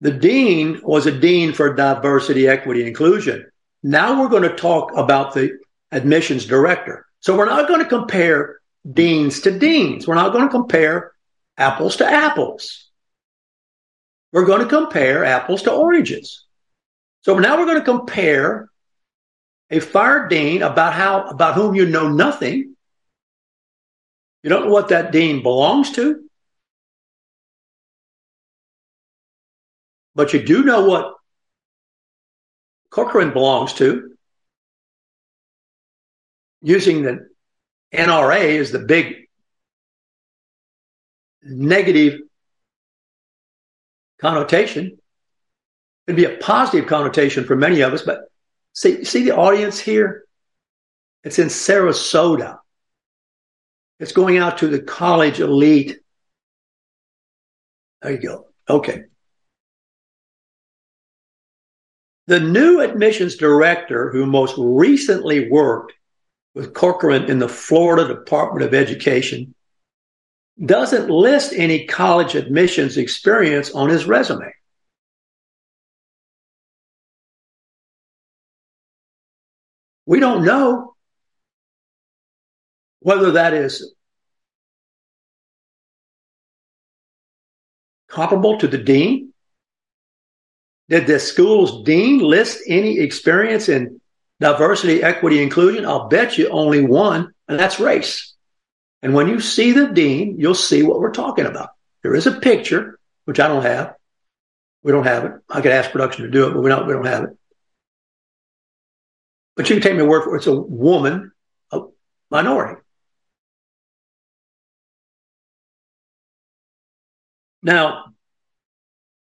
The 0.00 0.10
dean 0.10 0.80
was 0.82 1.06
a 1.06 1.18
dean 1.18 1.52
for 1.52 1.72
diversity, 1.72 2.46
equity, 2.48 2.86
inclusion. 2.86 3.46
Now 3.82 4.20
we're 4.20 4.28
going 4.28 4.42
to 4.42 4.54
talk 4.54 4.92
about 4.94 5.32
the 5.32 5.58
admissions 5.92 6.44
director. 6.44 7.06
So 7.20 7.36
we're 7.36 7.46
not 7.46 7.68
going 7.68 7.80
to 7.80 7.88
compare 7.88 8.58
deans 8.92 9.40
to 9.42 9.58
deans. 9.58 10.06
We're 10.06 10.16
not 10.16 10.32
going 10.32 10.44
to 10.44 10.50
compare 10.50 11.12
apples 11.56 11.96
to 11.96 12.06
apples. 12.06 12.90
We're 14.32 14.44
going 14.44 14.60
to 14.60 14.68
compare 14.68 15.24
apples 15.24 15.62
to 15.62 15.72
oranges. 15.72 16.45
So 17.26 17.36
now 17.36 17.58
we're 17.58 17.66
going 17.66 17.80
to 17.80 17.84
compare 17.84 18.70
a 19.68 19.80
fired 19.80 20.30
dean 20.30 20.62
about 20.62 20.92
how 20.92 21.26
about 21.26 21.56
whom 21.56 21.74
you 21.74 21.84
know 21.84 22.08
nothing. 22.08 22.76
You 24.44 24.48
don't 24.48 24.66
know 24.66 24.72
what 24.72 24.90
that 24.90 25.10
dean 25.10 25.42
belongs 25.42 25.90
to. 25.96 26.22
But 30.14 30.34
you 30.34 30.44
do 30.44 30.62
know 30.62 30.84
what 30.84 31.14
Corcoran 32.90 33.32
belongs 33.32 33.72
to. 33.72 34.14
Using 36.62 37.02
the 37.02 37.28
NRA 37.92 38.60
as 38.60 38.70
the 38.70 38.78
big 38.78 39.26
negative 41.42 42.20
connotation. 44.20 44.98
It'd 46.06 46.16
be 46.16 46.24
a 46.24 46.38
positive 46.38 46.88
connotation 46.88 47.44
for 47.44 47.56
many 47.56 47.80
of 47.80 47.92
us, 47.92 48.02
but 48.02 48.30
see, 48.72 49.04
see 49.04 49.24
the 49.24 49.36
audience 49.36 49.78
here? 49.78 50.24
It's 51.24 51.38
in 51.38 51.48
Sarasota. 51.48 52.58
It's 53.98 54.12
going 54.12 54.38
out 54.38 54.58
to 54.58 54.68
the 54.68 54.80
college 54.80 55.40
elite. 55.40 55.98
There 58.02 58.12
you 58.12 58.18
go. 58.18 58.46
Okay. 58.68 59.04
The 62.28 62.40
new 62.40 62.80
admissions 62.80 63.36
director, 63.36 64.10
who 64.10 64.26
most 64.26 64.54
recently 64.58 65.48
worked 65.48 65.92
with 66.54 66.74
Corcoran 66.74 67.24
in 67.24 67.38
the 67.38 67.48
Florida 67.48 68.06
Department 68.06 68.64
of 68.64 68.74
Education, 68.74 69.54
doesn't 70.64 71.10
list 71.10 71.52
any 71.54 71.86
college 71.86 72.34
admissions 72.34 72.96
experience 72.96 73.72
on 73.72 73.88
his 73.88 74.06
resume. 74.06 74.52
We 80.06 80.20
don't 80.20 80.44
know 80.44 80.94
whether 83.00 83.32
that 83.32 83.54
is 83.54 83.94
comparable 88.08 88.58
to 88.58 88.68
the 88.68 88.78
dean. 88.78 89.32
Did 90.88 91.06
the 91.06 91.18
school's 91.18 91.84
dean 91.84 92.20
list 92.20 92.62
any 92.68 93.00
experience 93.00 93.68
in 93.68 94.00
diversity, 94.40 95.02
equity, 95.02 95.42
inclusion? 95.42 95.84
I'll 95.84 96.08
bet 96.08 96.38
you 96.38 96.48
only 96.48 96.84
one, 96.84 97.32
and 97.48 97.58
that's 97.58 97.80
race. 97.80 98.34
And 99.02 99.12
when 99.12 99.28
you 99.28 99.40
see 99.40 99.72
the 99.72 99.88
dean, 99.88 100.36
you'll 100.38 100.54
see 100.54 100.82
what 100.82 101.00
we're 101.00 101.12
talking 101.12 101.46
about. 101.46 101.70
There 102.02 102.14
is 102.14 102.26
a 102.26 102.40
picture, 102.40 102.98
which 103.24 103.40
I 103.40 103.48
don't 103.48 103.62
have. 103.62 103.94
We 104.82 104.92
don't 104.92 105.04
have 105.04 105.24
it. 105.24 105.32
I 105.48 105.60
could 105.60 105.72
ask 105.72 105.90
production 105.90 106.24
to 106.24 106.30
do 106.30 106.46
it, 106.46 106.54
but 106.54 106.62
we 106.62 106.70
don't, 106.70 106.86
we 106.86 106.92
don't 106.92 107.06
have 107.06 107.24
it. 107.24 107.30
But 109.56 109.70
you 109.70 109.76
can 109.76 109.82
take 109.82 109.96
my 109.96 110.02
word 110.02 110.24
for 110.24 110.34
it. 110.34 110.38
It's 110.38 110.46
a 110.46 110.54
woman, 110.54 111.32
a 111.72 111.80
minority. 112.30 112.80
Now, 117.62 118.12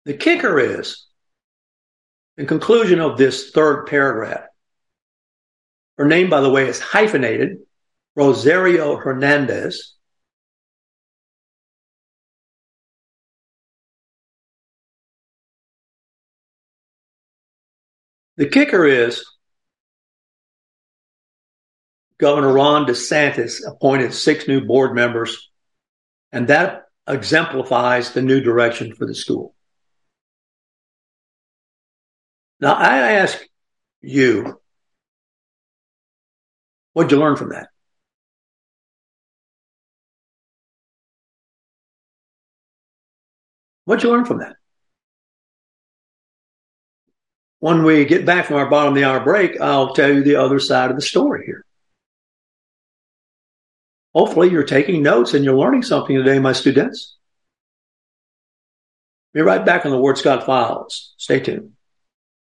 the 0.05 0.15
kicker 0.15 0.61
is, 0.61 1.07
in 2.37 2.47
conclusion 2.47 3.01
of 3.01 3.17
this 3.19 3.51
third 3.51 3.87
paragraph, 3.87 4.45
her 5.99 6.05
name, 6.05 6.31
by 6.31 6.41
the 6.41 6.51
way, 6.51 6.69
is 6.69 6.81
hyphenated 6.81 7.59
Rosario 8.15 8.97
Hernandez. 8.97 9.95
The 18.37 18.49
kicker 18.49 18.87
is 18.87 19.25
Governor 22.21 22.53
Ron 22.53 22.87
DeSantis 22.87 23.67
appointed 23.67 24.13
six 24.13 24.47
new 24.47 24.61
board 24.67 24.95
members, 24.95 25.51
and 26.31 26.49
that 26.49 26.85
exemplifies 27.09 28.13
the 28.13 28.23
new 28.23 28.41
direction 28.41 28.95
for 28.95 29.07
the 29.07 29.15
school. 29.15 29.55
Now, 32.61 32.75
I 32.75 33.13
ask 33.13 33.41
you, 34.03 34.61
what'd 36.93 37.11
you 37.11 37.19
learn 37.19 37.37
from 37.37 37.51
that? 37.51 37.69
What'd 43.87 44.05
you 44.05 44.11
learn 44.11 44.27
from 44.27 44.39
that? 44.39 44.57
When 47.61 47.83
we 47.83 48.05
get 48.05 48.27
back 48.27 48.47
from 48.47 48.57
our 48.57 48.69
bottom 48.69 48.93
of 48.93 48.95
the 48.95 49.05
hour 49.05 49.21
break, 49.21 49.61
I'll 49.61 49.95
tell 49.95 50.13
you 50.13 50.23
the 50.23 50.37
other 50.37 50.61
side 50.61 50.91
of 50.91 50.97
the 50.97 51.03
story 51.03 51.45
here. 51.47 51.65
Hopefully, 54.15 54.51
you're 54.51 54.65
taking 54.65 55.03
notes 55.03 55.35
and 55.35 55.45
you're 55.45 55.57
learning 55.57 55.83
something 55.83 56.17
today, 56.17 56.39
my 56.39 56.53
students. 56.53 57.17
Be 59.33 59.41
right 59.41 59.65
back 59.65 59.87
on 59.87 59.93
the 59.93 59.99
Ward 59.99 60.19
Scott 60.19 60.45
Files. 60.45 61.15
Stay 61.17 61.39
tuned. 61.39 61.73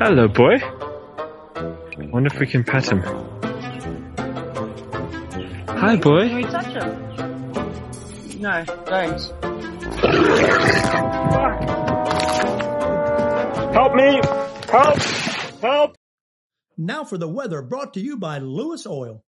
Hello, 0.00 0.28
boy. 0.28 0.62
Wonder 2.12 2.30
if 2.32 2.38
we 2.38 2.46
can 2.46 2.62
pet 2.62 2.88
him. 2.88 3.02
Hi, 5.66 5.96
boy. 5.96 6.28
Can 6.28 6.30
boy. 6.30 6.34
we 6.36 6.44
touch 6.44 6.66
him? 6.66 8.40
No, 8.40 8.64
don't. 8.86 9.20
Help 13.74 13.94
me! 13.96 14.20
Help! 14.70 14.98
Help! 15.60 15.96
Now 16.76 17.02
for 17.02 17.18
the 17.18 17.26
weather 17.26 17.60
brought 17.60 17.94
to 17.94 18.00
you 18.00 18.16
by 18.16 18.38
Lewis 18.38 18.86
Oil. 18.86 19.24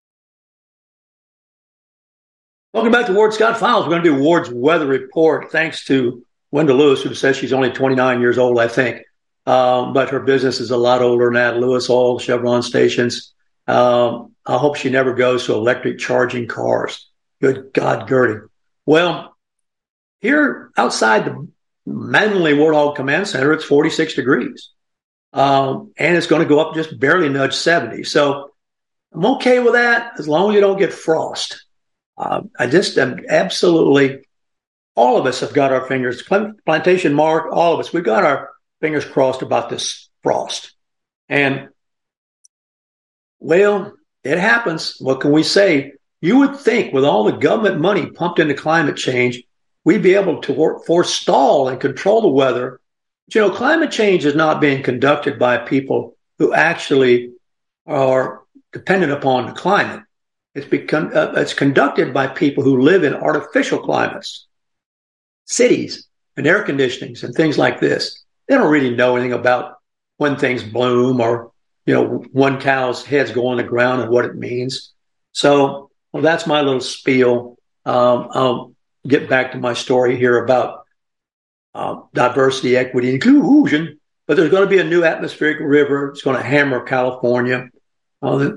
Welcome 2.72 2.90
back 2.90 3.07
to 3.07 3.12
Ward 3.12 3.35
Scott 3.35 3.61
Files. 3.61 3.85
We're 3.85 3.90
going 3.90 4.02
to 4.02 4.11
do 4.11 4.20
Ward's 4.20 4.50
weather 4.50 4.88
report 4.88 5.52
thanks 5.52 5.85
to 5.85 6.26
Wendell 6.50 6.76
Lewis, 6.76 7.05
who 7.05 7.14
says 7.14 7.37
she's 7.37 7.52
only 7.52 7.70
29 7.70 8.20
years 8.20 8.37
old, 8.37 8.59
I 8.59 8.66
think. 8.66 9.06
Um, 9.46 9.92
but 9.92 10.11
her 10.11 10.20
business 10.20 10.61
is 10.61 10.72
a 10.72 10.76
lot 10.76 11.02
older 11.02 11.26
than 11.26 11.35
that. 11.35 11.56
Lewis 11.59 11.88
Oil, 11.88 12.18
Chevron 12.18 12.62
stations. 12.62 13.32
Um, 13.68 14.35
I 14.44 14.59
hope 14.59 14.76
she 14.76 14.90
never 14.90 15.14
goes 15.14 15.46
to 15.46 15.54
electric 15.54 15.98
charging 15.98 16.48
cars. 16.48 17.09
Good 17.40 17.72
God, 17.72 18.09
Gertie. 18.09 18.46
Well, 18.85 19.37
here 20.20 20.70
outside 20.76 21.24
the 21.24 21.48
Manly 21.85 22.54
Warthog 22.54 22.96
Command 22.96 23.28
Center, 23.28 23.52
it's 23.52 23.64
46 23.64 24.14
degrees. 24.14 24.70
Um, 25.32 25.92
and 25.96 26.16
it's 26.16 26.26
going 26.26 26.42
to 26.42 26.48
go 26.48 26.61
up 26.61 26.74
just 26.74 26.98
barely 26.98 27.28
nudge 27.28 27.54
70. 27.54 28.04
So 28.04 28.50
I'm 29.12 29.26
okay 29.37 29.61
with 29.61 29.74
that 29.74 30.18
as 30.18 30.26
long 30.26 30.50
as 30.50 30.54
you 30.54 30.61
don't 30.61 30.78
get 30.78 30.92
frost. 30.92 31.64
Uh, 32.16 32.42
I 32.59 32.66
just 32.66 32.96
am 32.96 33.20
absolutely, 33.28 34.24
all 34.94 35.18
of 35.18 35.26
us 35.26 35.40
have 35.40 35.52
got 35.52 35.72
our 35.72 35.87
fingers, 35.87 36.22
plantation 36.22 37.12
mark, 37.12 37.52
all 37.52 37.74
of 37.74 37.80
us, 37.80 37.92
we've 37.92 38.02
got 38.02 38.24
our 38.24 38.50
fingers 38.81 39.05
crossed 39.05 39.43
about 39.43 39.71
this 39.71 40.09
frost. 40.23 40.75
And 41.29 41.69
well, 43.39 43.93
it 44.25 44.39
happens. 44.39 44.97
What 45.01 45.21
can 45.21 45.33
we 45.33 45.43
say? 45.43 45.93
You 46.21 46.39
would 46.39 46.57
think 46.57 46.93
with 46.93 47.05
all 47.05 47.25
the 47.25 47.33
government 47.33 47.81
money 47.81 48.07
pumped 48.07 48.39
into 48.39 48.55
climate 48.55 48.97
change, 48.97 49.43
we'd 49.85 50.03
be 50.03 50.15
able 50.15 50.41
to 50.43 50.53
work, 50.53 50.85
forestall 50.87 51.69
and 51.69 51.81
control 51.81 52.23
the 52.23 52.29
weather. 52.29 52.81
But, 53.27 53.35
you 53.35 53.41
know, 53.43 53.51
climate 53.51 53.91
change 53.91 54.25
is 54.25 54.35
not 54.35 54.61
being 54.61 54.83
conducted 54.83 55.39
by 55.39 55.59
people 55.59 56.17
who 56.39 56.53
actually 56.53 57.33
are 57.87 58.43
dependent 58.73 59.12
upon 59.12 59.47
the 59.47 59.53
climate. 59.53 60.03
It's 60.55 60.67
become 60.67 61.12
uh, 61.15 61.33
it's 61.37 61.55
conducted 61.55 62.14
by 62.14 62.29
people 62.29 62.64
who 62.64 62.81
live 62.81 63.05
in 63.05 63.14
artificial 63.14 63.79
climates, 63.79 64.47
cities 65.45 66.09
and 66.37 66.47
air 66.47 66.64
conditionings 66.64 67.22
and 67.22 67.35
things 67.35 67.59
like 67.59 67.79
this. 67.79 68.24
They 68.49 68.57
don't 68.57 68.70
really 68.70 68.94
know 68.94 69.16
anything 69.16 69.32
about 69.32 69.76
when 70.18 70.36
things 70.36 70.62
bloom 70.62 71.20
or 71.20 71.53
you 71.84 71.94
know 71.94 72.24
one 72.32 72.61
cow's 72.61 73.05
head's 73.05 73.32
going 73.32 73.53
on 73.53 73.57
the 73.59 73.62
ground 73.64 74.03
and 74.03 74.11
what 74.11 74.24
it 74.24 74.36
means. 74.36 74.92
So 75.32 75.90
well, 76.12 76.22
that's 76.22 76.47
my 76.47 76.62
little 76.62 76.80
spiel. 76.80 77.59
Um, 77.84 78.28
I'll 78.32 78.72
get 79.07 79.28
back 79.28 79.53
to 79.53 79.59
my 79.59 79.74
story 79.74 80.16
here 80.16 80.42
about 80.42 80.84
uh, 81.74 82.01
diversity, 82.14 82.76
equity, 82.76 83.11
inclusion. 83.11 84.01
But 84.26 84.36
there's 84.36 84.51
going 84.51 84.64
to 84.64 84.68
be 84.68 84.78
a 84.78 84.84
new 84.84 85.05
atmospheric 85.05 85.59
river. 85.61 86.09
It's 86.09 86.22
going 86.22 86.36
to 86.36 86.42
hammer 86.42 86.80
California. 86.80 87.68
Uh, 88.22 88.51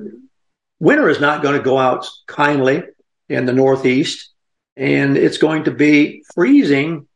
winter 0.79 1.09
is 1.09 1.19
not 1.19 1.43
going 1.43 1.57
to 1.57 1.63
go 1.63 1.77
out 1.77 2.07
kindly 2.27 2.83
in 3.27 3.45
the 3.45 3.53
Northeast, 3.53 4.31
and 4.77 5.17
it's 5.17 5.37
going 5.37 5.65
to 5.65 5.71
be 5.71 6.23
freezing, 6.33 7.08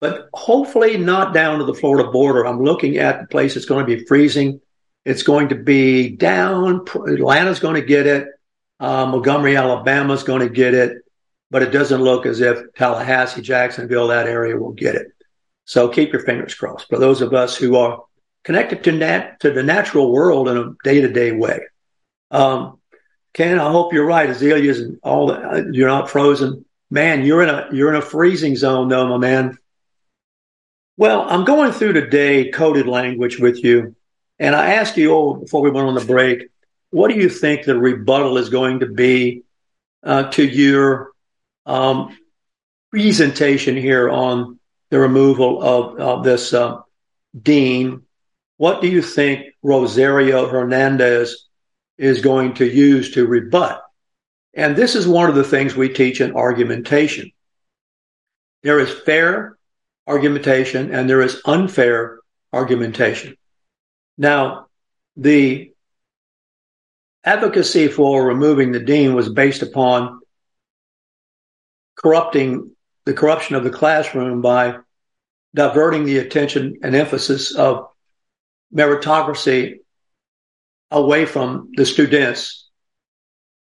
but 0.00 0.28
hopefully 0.34 0.96
not 0.96 1.34
down 1.34 1.58
to 1.58 1.64
the 1.64 1.74
Florida 1.74 2.10
border. 2.10 2.46
I'm 2.46 2.62
looking 2.62 2.98
at 2.98 3.20
the 3.20 3.26
place 3.26 3.56
it's 3.56 3.66
going 3.66 3.86
to 3.86 3.96
be 3.96 4.04
freezing. 4.04 4.60
It's 5.04 5.22
going 5.22 5.48
to 5.48 5.54
be 5.54 6.10
down. 6.10 6.84
Atlanta's 7.08 7.60
going 7.60 7.80
to 7.80 7.86
get 7.86 8.06
it. 8.06 8.28
Uh, 8.80 9.06
Montgomery, 9.06 9.56
Alabama's 9.56 10.24
going 10.24 10.40
to 10.40 10.48
get 10.48 10.74
it, 10.74 10.98
but 11.50 11.62
it 11.62 11.70
doesn't 11.70 12.02
look 12.02 12.26
as 12.26 12.40
if 12.40 12.58
Tallahassee, 12.74 13.42
Jacksonville, 13.42 14.08
that 14.08 14.26
area 14.26 14.56
will 14.56 14.72
get 14.72 14.94
it. 14.94 15.08
So 15.64 15.88
keep 15.88 16.12
your 16.12 16.22
fingers 16.22 16.54
crossed 16.54 16.88
for 16.88 16.98
those 16.98 17.22
of 17.22 17.32
us 17.32 17.56
who 17.56 17.76
are 17.76 18.04
connected 18.42 18.84
to 18.84 18.92
nat- 18.92 19.40
to 19.40 19.50
the 19.50 19.62
natural 19.62 20.12
world 20.12 20.48
in 20.48 20.56
a 20.56 20.72
day 20.84 21.00
to 21.00 21.08
day 21.08 21.32
way. 21.32 21.60
Um, 22.30 22.78
Ken, 23.32 23.58
I 23.58 23.70
hope 23.70 23.92
you're 23.92 24.06
right. 24.06 24.28
Azaleas 24.28 24.80
and 24.80 24.98
all 25.02 25.28
that. 25.28 25.72
You're 25.72 25.88
not 25.88 26.10
frozen. 26.10 26.64
Man, 26.90 27.24
you're 27.24 27.42
in 27.42 27.48
a 27.48 27.68
you're 27.72 27.90
in 27.90 27.96
a 27.96 28.02
freezing 28.02 28.56
zone 28.56 28.88
though, 28.88 29.08
my 29.08 29.18
man. 29.18 29.58
Well, 30.96 31.26
I'm 31.28 31.44
going 31.44 31.72
through 31.72 31.94
today 31.94 32.50
coded 32.50 32.86
language 32.86 33.40
with 33.40 33.64
you, 33.64 33.96
and 34.38 34.54
I 34.54 34.74
asked 34.74 34.96
you 34.96 35.10
all 35.10 35.34
before 35.34 35.60
we 35.60 35.70
went 35.70 35.88
on 35.88 35.96
the 35.96 36.04
break, 36.04 36.48
what 36.90 37.10
do 37.10 37.16
you 37.16 37.28
think 37.28 37.64
the 37.64 37.76
rebuttal 37.76 38.38
is 38.38 38.48
going 38.48 38.78
to 38.78 38.86
be 38.86 39.42
uh, 40.04 40.30
to 40.30 40.44
your 40.44 41.10
um, 41.66 42.16
presentation 42.92 43.76
here 43.76 44.08
on 44.08 44.60
the 44.90 45.00
removal 45.00 45.60
of, 45.60 45.98
of 45.98 46.22
this 46.22 46.54
uh, 46.54 46.82
dean? 47.42 48.02
What 48.58 48.80
do 48.80 48.86
you 48.86 49.02
think 49.02 49.46
Rosario 49.64 50.46
Hernandez 50.46 51.48
is 51.98 52.20
going 52.20 52.54
to 52.54 52.66
use 52.66 53.10
to 53.14 53.26
rebut? 53.26 53.82
And 54.54 54.76
this 54.76 54.94
is 54.94 55.08
one 55.08 55.28
of 55.28 55.34
the 55.34 55.42
things 55.42 55.74
we 55.74 55.88
teach 55.88 56.20
in 56.20 56.36
argumentation. 56.36 57.32
There 58.62 58.78
is 58.78 58.92
fair 58.92 59.58
argumentation 60.06 60.94
and 60.94 61.08
there 61.08 61.22
is 61.22 61.40
unfair 61.44 62.20
argumentation. 62.52 63.36
Now, 64.18 64.66
the 65.16 65.72
advocacy 67.24 67.88
for 67.88 68.26
removing 68.26 68.72
the 68.72 68.80
dean 68.80 69.14
was 69.14 69.28
based 69.28 69.62
upon 69.62 70.20
corrupting 71.96 72.70
the 73.06 73.14
corruption 73.14 73.56
of 73.56 73.64
the 73.64 73.70
classroom 73.70 74.42
by 74.42 74.76
diverting 75.54 76.04
the 76.04 76.18
attention 76.18 76.78
and 76.82 76.94
emphasis 76.94 77.54
of 77.54 77.86
meritocracy 78.74 79.78
away 80.90 81.26
from 81.26 81.70
the 81.76 81.86
students 81.86 82.68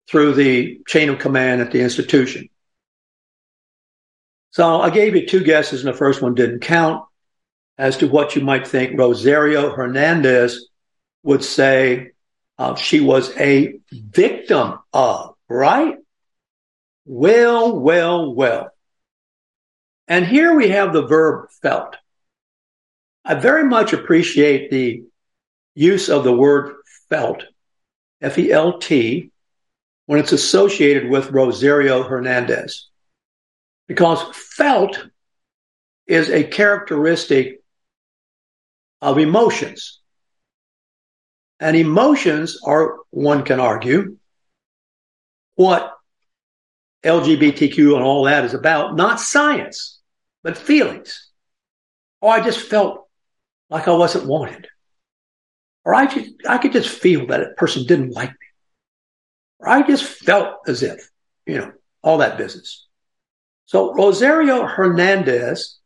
through 0.09 0.33
the 0.33 0.79
chain 0.87 1.09
of 1.09 1.19
command 1.19 1.61
at 1.61 1.71
the 1.71 1.81
institution. 1.81 2.49
So 4.55 4.79
I 4.79 4.89
gave 4.89 5.17
you 5.17 5.25
two 5.25 5.43
guesses, 5.43 5.83
and 5.83 5.93
the 5.93 5.97
first 5.97 6.21
one 6.21 6.33
didn't 6.33 6.61
count 6.61 7.03
as 7.77 7.97
to 7.97 8.07
what 8.07 8.37
you 8.37 8.41
might 8.41 8.65
think 8.65 8.97
Rosario 8.97 9.71
Hernandez 9.71 10.69
would 11.23 11.43
say 11.43 12.11
uh, 12.57 12.75
she 12.75 13.01
was 13.01 13.35
a 13.35 13.77
victim 13.91 14.79
of, 14.93 15.35
right? 15.49 15.97
Well, 17.03 17.77
well, 17.77 18.33
well. 18.33 18.69
And 20.07 20.25
here 20.25 20.55
we 20.55 20.69
have 20.69 20.93
the 20.93 21.05
verb 21.05 21.49
felt. 21.61 21.97
I 23.25 23.35
very 23.35 23.65
much 23.65 23.91
appreciate 23.91 24.71
the 24.71 25.03
use 25.73 26.07
of 26.07 26.23
the 26.23 26.31
word 26.31 26.77
felt, 27.09 27.43
F 28.21 28.37
E 28.37 28.53
L 28.53 28.77
T, 28.77 29.31
when 30.05 30.21
it's 30.21 30.31
associated 30.31 31.09
with 31.09 31.31
Rosario 31.31 32.03
Hernandez 32.03 32.87
because 33.87 34.23
felt 34.33 35.07
is 36.07 36.29
a 36.29 36.43
characteristic 36.43 37.61
of 39.01 39.17
emotions. 39.17 39.99
And 41.59 41.75
emotions 41.75 42.59
are, 42.65 42.97
one 43.11 43.43
can 43.43 43.59
argue, 43.59 44.17
what 45.55 45.93
LGBTQ 47.03 47.95
and 47.95 48.03
all 48.03 48.23
that 48.23 48.43
is 48.45 48.53
about, 48.53 48.95
not 48.95 49.19
science, 49.19 49.99
but 50.43 50.57
feelings. 50.57 51.29
Or 52.19 52.33
I 52.33 52.41
just 52.41 52.59
felt 52.59 53.07
like 53.69 53.87
I 53.87 53.91
wasn't 53.91 54.27
wanted. 54.27 54.67
Or 55.85 55.93
I, 55.93 56.07
just, 56.07 56.31
I 56.47 56.57
could 56.57 56.71
just 56.71 56.89
feel 56.89 57.27
that 57.27 57.41
a 57.41 57.53
person 57.53 57.85
didn't 57.85 58.11
like 58.11 58.31
me. 58.31 58.47
Or 59.59 59.69
I 59.69 59.83
just 59.87 60.03
felt 60.03 60.55
as 60.67 60.81
if, 60.81 61.09
you 61.45 61.57
know, 61.57 61.71
all 62.01 62.17
that 62.17 62.37
business. 62.37 62.84
So 63.65 63.93
Rosario 63.93 64.65
Hernandez 64.65 65.79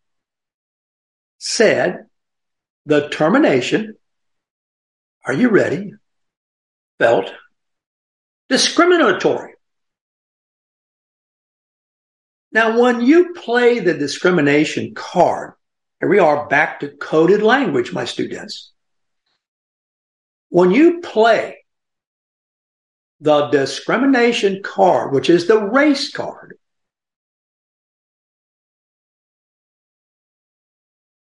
said 1.38 2.06
the 2.86 3.08
termination, 3.10 3.96
are 5.26 5.34
you 5.34 5.50
ready? 5.50 5.94
Felt 6.98 7.32
discriminatory. 8.50 9.54
Now, 12.52 12.80
when 12.80 13.02
you 13.02 13.34
play 13.34 13.80
the 13.80 13.94
discrimination 13.94 14.96
card, 14.96 15.54
here 16.00 16.10
we 16.10 16.20
are 16.20 16.48
back 16.48 16.80
to 16.80 16.90
coded 16.90 17.44
language, 17.44 17.94
my 17.94 18.06
students. 18.06 18.72
When 20.50 20.72
you 20.72 21.00
play 21.02 21.58
the 23.22 23.48
discrimination 23.48 24.64
card, 24.64 25.14
which 25.14 25.30
is 25.30 25.48
the 25.48 25.62
race 25.62 26.12
card, 26.12 26.59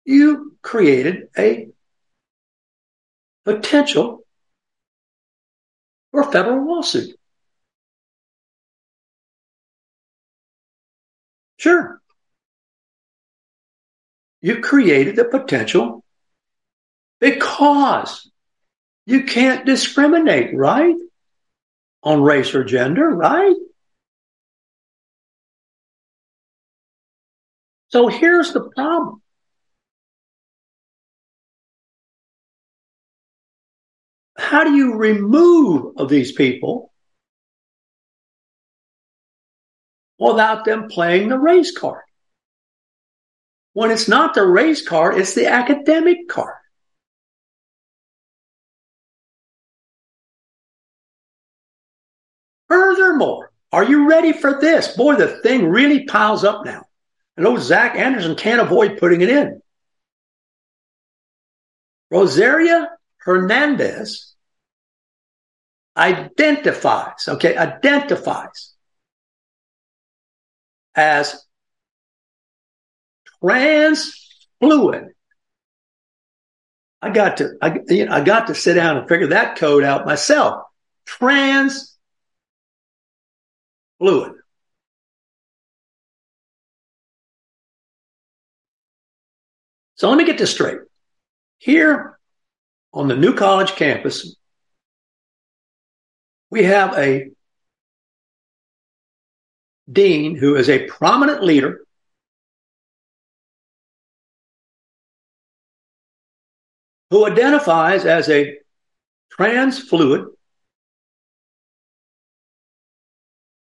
you 0.04 0.56
created 0.62 1.28
a 1.36 1.68
potential 3.44 4.24
for 6.10 6.20
a 6.22 6.30
federal 6.32 6.66
lawsuit. 6.66 7.16
Sure. 11.56 12.00
You 14.40 14.60
created 14.60 15.14
the 15.16 15.24
potential 15.24 16.04
because 17.20 18.30
you 19.06 19.24
can't 19.24 19.64
discriminate, 19.64 20.56
right? 20.56 20.96
On 22.02 22.22
race 22.22 22.52
or 22.54 22.64
gender, 22.64 23.08
right? 23.10 23.54
So 27.90 28.08
here's 28.08 28.52
the 28.52 28.68
problem. 28.74 29.21
How 34.42 34.64
do 34.64 34.74
you 34.74 34.96
remove 34.96 36.08
these 36.08 36.32
people 36.32 36.92
without 40.18 40.64
them 40.64 40.88
playing 40.88 41.28
the 41.28 41.38
race 41.38 41.70
card? 41.70 42.02
When 43.72 43.92
it's 43.92 44.08
not 44.08 44.34
the 44.34 44.44
race 44.44 44.86
card, 44.86 45.16
it's 45.16 45.34
the 45.34 45.46
academic 45.46 46.28
card. 46.28 46.56
Furthermore, 52.68 53.52
are 53.70 53.84
you 53.84 54.08
ready 54.08 54.32
for 54.32 54.60
this? 54.60 54.88
Boy, 54.96 55.14
the 55.14 55.40
thing 55.42 55.68
really 55.68 56.04
piles 56.04 56.42
up 56.42 56.64
now. 56.64 56.82
And 57.36 57.46
old 57.46 57.60
Zach 57.60 57.94
Anderson 57.96 58.34
can't 58.34 58.60
avoid 58.60 58.98
putting 58.98 59.20
it 59.20 59.30
in. 59.30 59.62
Rosario 62.10 62.88
Hernandez 63.18 64.31
identifies, 65.96 67.28
okay, 67.28 67.56
identifies 67.56 68.74
as 70.94 71.44
trans 73.42 74.46
fluid. 74.60 75.08
I 77.00 77.10
got 77.10 77.38
to, 77.38 77.50
I, 77.60 77.80
you 77.88 78.06
know, 78.06 78.12
I 78.12 78.20
got 78.20 78.46
to 78.46 78.54
sit 78.54 78.74
down 78.74 78.96
and 78.96 79.08
figure 79.08 79.28
that 79.28 79.56
code 79.56 79.82
out 79.84 80.06
myself. 80.06 80.62
Trans 81.04 81.98
fluid. 83.98 84.32
So 89.96 90.08
let 90.08 90.18
me 90.18 90.24
get 90.24 90.38
this 90.38 90.50
straight. 90.50 90.78
Here 91.58 92.18
on 92.92 93.08
the 93.08 93.16
new 93.16 93.34
college 93.34 93.72
campus, 93.72 94.36
we 96.52 96.64
have 96.64 96.98
a 96.98 97.30
dean 99.90 100.36
who 100.36 100.54
is 100.54 100.68
a 100.68 100.86
prominent 100.86 101.42
leader 101.42 101.80
who 107.08 107.24
identifies 107.24 108.04
as 108.04 108.28
a 108.28 108.58
trans 109.30 109.78
fluid 109.78 110.26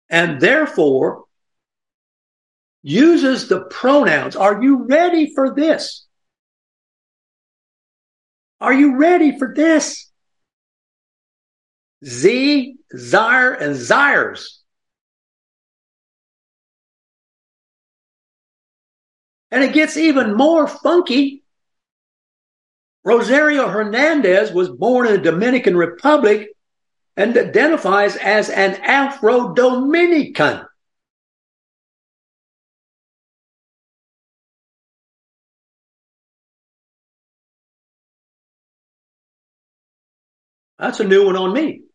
and 0.08 0.40
therefore 0.40 1.24
uses 2.84 3.48
the 3.48 3.62
pronouns. 3.62 4.36
Are 4.36 4.62
you 4.62 4.86
ready 4.86 5.34
for 5.34 5.52
this? 5.52 6.06
Are 8.60 8.72
you 8.72 8.96
ready 8.98 9.36
for 9.36 9.52
this? 9.52 10.07
Z, 12.04 12.76
Zyre, 12.94 13.60
and 13.60 13.74
Zyres. 13.74 14.58
And 19.50 19.64
it 19.64 19.72
gets 19.72 19.96
even 19.96 20.34
more 20.34 20.68
funky. 20.68 21.42
Rosario 23.04 23.68
Hernandez 23.68 24.52
was 24.52 24.68
born 24.68 25.06
in 25.06 25.14
the 25.14 25.18
Dominican 25.18 25.76
Republic 25.76 26.48
and 27.16 27.36
identifies 27.36 28.16
as 28.16 28.50
an 28.50 28.74
Afro 28.82 29.54
Dominican. 29.54 30.66
That's 40.78 41.00
a 41.00 41.04
new 41.04 41.26
one 41.26 41.36
on 41.36 41.52
me. 41.52 41.87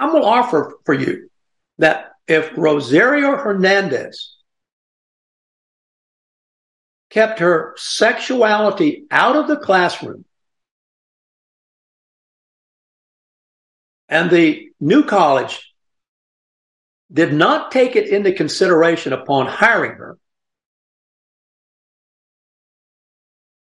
I'm 0.00 0.12
going 0.12 0.22
to 0.22 0.28
offer 0.28 0.76
for 0.86 0.94
you 0.94 1.28
that 1.76 2.12
if 2.26 2.56
Rosario 2.56 3.36
Hernandez 3.36 4.34
kept 7.10 7.40
her 7.40 7.74
sexuality 7.76 9.04
out 9.10 9.36
of 9.36 9.46
the 9.46 9.58
classroom 9.58 10.24
and 14.08 14.30
the 14.30 14.70
new 14.80 15.04
college 15.04 15.74
did 17.12 17.34
not 17.34 17.70
take 17.70 17.94
it 17.94 18.08
into 18.08 18.32
consideration 18.32 19.12
upon 19.12 19.46
hiring 19.46 19.92
her 19.92 20.16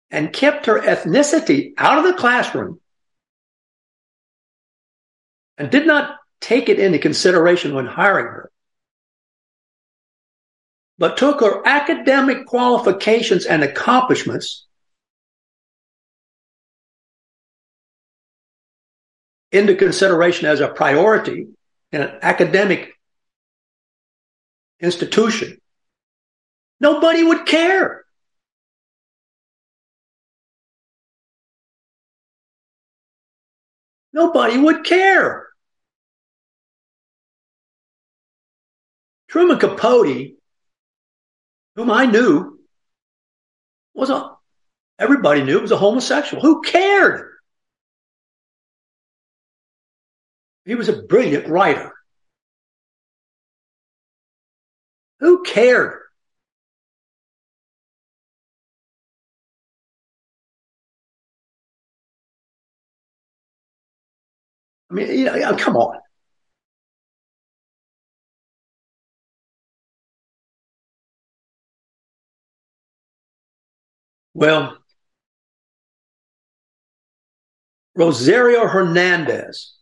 and 0.10 0.34
kept 0.34 0.66
her 0.66 0.80
ethnicity 0.80 1.74
out 1.78 2.00
of 2.00 2.06
the 2.06 2.14
classroom 2.14 2.80
and 5.60 5.70
did 5.70 5.86
not 5.86 6.18
take 6.44 6.68
it 6.68 6.78
into 6.78 7.00
consideration 7.00 7.74
when 7.74 7.86
hiring 7.86 8.26
her, 8.26 8.52
but 10.98 11.16
took 11.16 11.39
her 11.39 11.66
academic 11.66 12.46
qualifications 12.46 13.46
and 13.46 13.64
accomplishments 13.64 14.66
into 19.54 19.74
consideration 19.76 20.46
as 20.48 20.60
a 20.60 20.68
priority 20.68 21.48
in 21.94 22.02
an 22.02 22.12
academic 22.22 23.00
institution, 24.82 25.58
nobody 26.82 27.24
would 27.24 27.46
care. 27.46 28.04
Nobody 34.12 34.58
would 34.58 34.84
care. 34.84 35.53
Truman 39.34 39.58
Capote, 39.58 40.36
whom 41.76 41.90
I 41.90 42.06
knew, 42.06 42.60
was 43.96 44.12
a 44.12 44.30
everybody 45.00 45.42
knew 45.42 45.60
was 45.60 45.72
a 45.72 45.76
homosexual. 45.76 46.44
Who 46.44 46.62
cared? 46.62 47.32
He 50.66 50.76
was 50.76 50.88
a 50.88 51.02
brilliant 51.02 51.48
writer. 51.48 51.94
Who 55.20 55.42
cared? 55.42 56.00
I 64.92 64.94
mean, 64.94 65.08
you 65.18 65.26
know, 65.26 65.58
come 65.58 65.76
on. 65.76 66.03
Well, 74.44 74.78
Rosario 77.96 78.68
Hernandez 78.68 79.78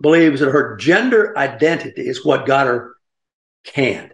believes 0.00 0.38
that 0.38 0.52
her 0.52 0.76
gender 0.76 1.36
identity 1.36 2.02
is 2.02 2.24
what 2.24 2.46
got 2.46 2.68
her 2.68 2.94
canned. 3.64 4.12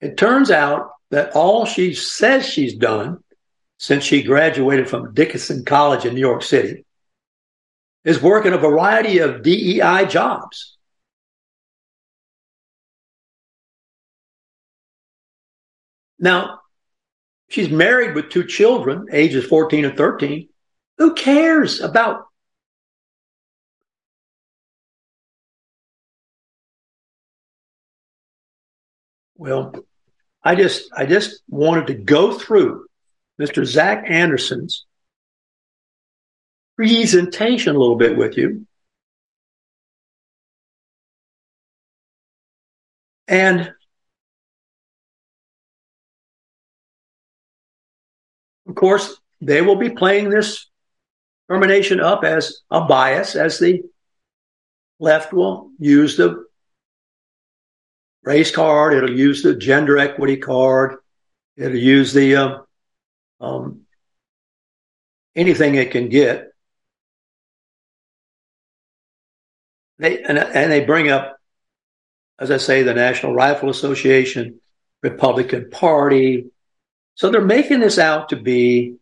It 0.00 0.16
turns 0.16 0.52
out 0.52 0.90
that 1.10 1.34
all 1.34 1.64
she 1.66 1.94
says 1.94 2.46
she's 2.46 2.76
done 2.76 3.24
since 3.78 4.04
she 4.04 4.22
graduated 4.22 4.88
from 4.88 5.12
Dickinson 5.14 5.64
College 5.64 6.04
in 6.04 6.14
New 6.14 6.20
York 6.20 6.42
City, 6.42 6.84
is 8.04 8.22
working 8.22 8.52
a 8.52 8.58
variety 8.58 9.18
of 9.18 9.42
DEI 9.42 10.06
jobs. 10.06 10.76
Now, 16.18 16.60
she's 17.48 17.68
married 17.68 18.14
with 18.14 18.30
two 18.30 18.44
children, 18.44 19.06
ages 19.12 19.44
14 19.44 19.84
and 19.84 19.96
13. 19.96 20.48
Who 20.98 21.14
cares 21.14 21.80
about 21.80 22.26
Well, 29.38 29.74
I 30.42 30.54
just 30.54 30.88
I 30.96 31.04
just 31.06 31.42
wanted 31.48 31.88
to 31.88 31.94
go 31.94 32.38
through 32.38 32.85
Mr. 33.40 33.64
Zach 33.64 34.04
Anderson's 34.08 34.86
presentation 36.76 37.74
a 37.74 37.78
little 37.78 37.96
bit 37.96 38.16
with 38.16 38.36
you. 38.36 38.66
And 43.28 43.72
of 48.68 48.74
course, 48.74 49.20
they 49.40 49.62
will 49.62 49.76
be 49.76 49.90
playing 49.90 50.30
this 50.30 50.66
termination 51.50 52.00
up 52.00 52.24
as 52.24 52.62
a 52.70 52.82
bias, 52.82 53.36
as 53.36 53.58
the 53.58 53.82
left 54.98 55.32
will 55.32 55.70
use 55.78 56.16
the 56.16 56.46
race 58.22 58.50
card, 58.50 58.94
it'll 58.94 59.16
use 59.16 59.42
the 59.42 59.54
gender 59.54 59.98
equity 59.98 60.36
card, 60.36 60.96
it'll 61.56 61.76
use 61.76 62.12
the 62.12 62.36
uh, 62.36 62.58
um, 63.40 63.82
anything 65.34 65.74
it 65.74 65.90
can 65.90 66.08
get. 66.08 66.48
They 69.98 70.22
and, 70.22 70.38
and 70.38 70.70
they 70.70 70.84
bring 70.84 71.10
up, 71.10 71.38
as 72.38 72.50
I 72.50 72.58
say, 72.58 72.82
the 72.82 72.94
National 72.94 73.34
Rifle 73.34 73.70
Association, 73.70 74.60
Republican 75.02 75.70
Party. 75.70 76.46
So 77.14 77.30
they're 77.30 77.40
making 77.40 77.80
this 77.80 77.98
out 77.98 78.30
to 78.30 78.36
be 78.36 78.96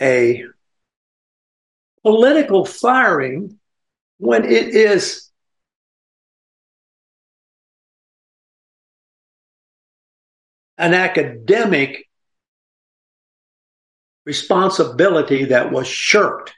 a 0.00 0.44
political 2.02 2.64
firing 2.64 3.58
when 4.18 4.44
it 4.44 4.68
is 4.68 5.30
an 10.78 10.94
academic 10.94 12.08
responsibility 14.24 15.46
that 15.46 15.70
was 15.70 15.86
shirked. 15.86 16.54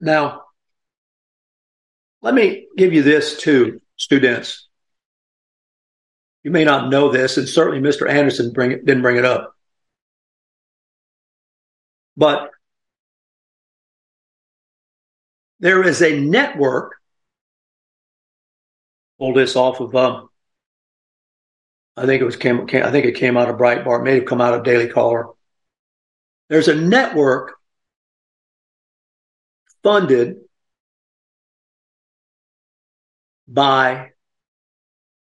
Now, 0.00 0.42
let 2.22 2.34
me 2.34 2.66
give 2.76 2.92
you 2.92 3.02
this 3.02 3.38
too, 3.38 3.80
students. 3.96 4.68
You 6.42 6.50
may 6.50 6.64
not 6.64 6.90
know 6.90 7.10
this, 7.10 7.36
and 7.36 7.48
certainly 7.48 7.80
Mr. 7.80 8.08
Anderson 8.08 8.52
bring 8.52 8.72
it, 8.72 8.84
didn't 8.84 9.02
bring 9.02 9.16
it 9.16 9.24
up. 9.24 9.54
But 12.16 12.50
there 15.60 15.82
is 15.84 16.02
a 16.02 16.18
network. 16.20 16.96
Pull 19.18 19.34
this 19.34 19.54
off 19.54 19.80
of 19.80 19.94
um, 19.94 20.28
I 21.96 22.06
think 22.06 22.22
it 22.22 22.24
was 22.24 22.36
came, 22.36 22.66
came 22.66 22.84
I 22.84 22.90
think 22.90 23.06
it 23.06 23.16
came 23.16 23.36
out 23.36 23.50
of 23.50 23.56
Breitbart, 23.56 24.04
may 24.04 24.14
have 24.14 24.24
come 24.24 24.40
out 24.40 24.54
of 24.54 24.64
Daily 24.64 24.88
Caller. 24.88 25.26
There's 26.48 26.68
a 26.68 26.74
network 26.74 27.54
funded 29.82 30.36
by 33.46 34.12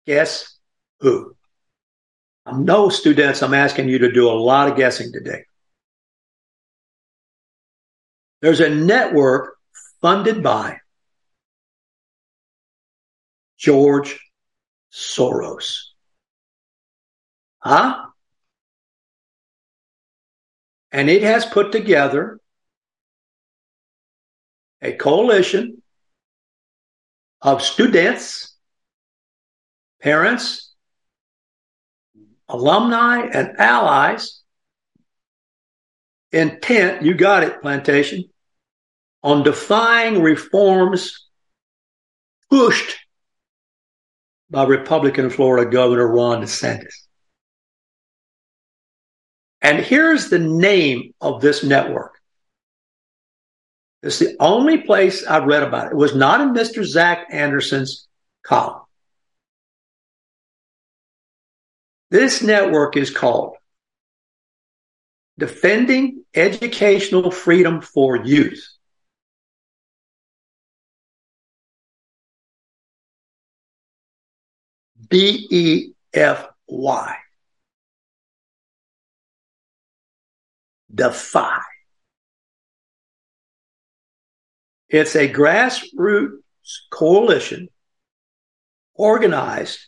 guess 0.05 0.57
who? 0.99 1.35
I'm 2.45 2.65
no 2.65 2.89
students, 2.89 3.41
I'm 3.41 3.53
asking 3.53 3.89
you 3.89 3.99
to 3.99 4.11
do 4.11 4.29
a 4.29 4.31
lot 4.31 4.69
of 4.69 4.77
guessing 4.77 5.11
today. 5.11 5.43
There's 8.41 8.59
a 8.59 8.69
network 8.69 9.55
funded 10.01 10.43
by 10.43 10.77
George 13.57 14.19
Soros. 14.93 15.96
Huh? 17.67 18.05
And 20.89 21.09
it 21.09 21.21
has 21.21 21.45
put 21.45 21.73
together 21.73 22.39
a 24.81 24.93
coalition 24.93 25.83
of 27.41 27.61
students, 27.61 28.55
parents, 30.01 30.73
alumni, 32.47 33.27
and 33.33 33.59
allies 33.59 34.43
intent, 36.31 37.03
you 37.03 37.15
got 37.15 37.43
it, 37.43 37.61
plantation, 37.61 38.23
on 39.23 39.43
defying 39.43 40.21
reforms 40.21 41.27
pushed 42.49 42.95
by 44.49 44.63
Republican 44.63 45.29
Florida 45.29 45.69
Governor 45.69 46.07
Ron 46.07 46.43
DeSantis. 46.43 47.06
And 49.61 49.79
here's 49.79 50.29
the 50.29 50.39
name 50.39 51.13
of 51.19 51.41
this 51.41 51.63
network. 51.63 52.13
It's 54.03 54.19
the 54.19 54.35
only 54.39 54.79
place 54.79 55.25
I've 55.25 55.45
read 55.45 55.63
about 55.63 55.87
it. 55.87 55.91
It 55.93 55.97
was 55.97 56.15
not 56.15 56.41
in 56.41 56.53
Mr. 56.53 56.83
Zach 56.83 57.27
Anderson's 57.31 58.07
column. 58.43 58.83
This 62.09 62.41
network 62.41 62.95
is 62.95 63.09
called 63.09 63.57
Defending 65.37 66.23
Educational 66.33 67.31
Freedom 67.31 67.81
for 67.81 68.15
Youth. 68.15 68.65
D 75.09 75.47
E 75.49 75.91
F 76.13 76.47
Y. 76.67 77.15
Defy. 80.93 81.59
It's 84.89 85.15
a 85.15 85.31
grassroots 85.31 86.39
coalition 86.89 87.67
organized 88.93 89.79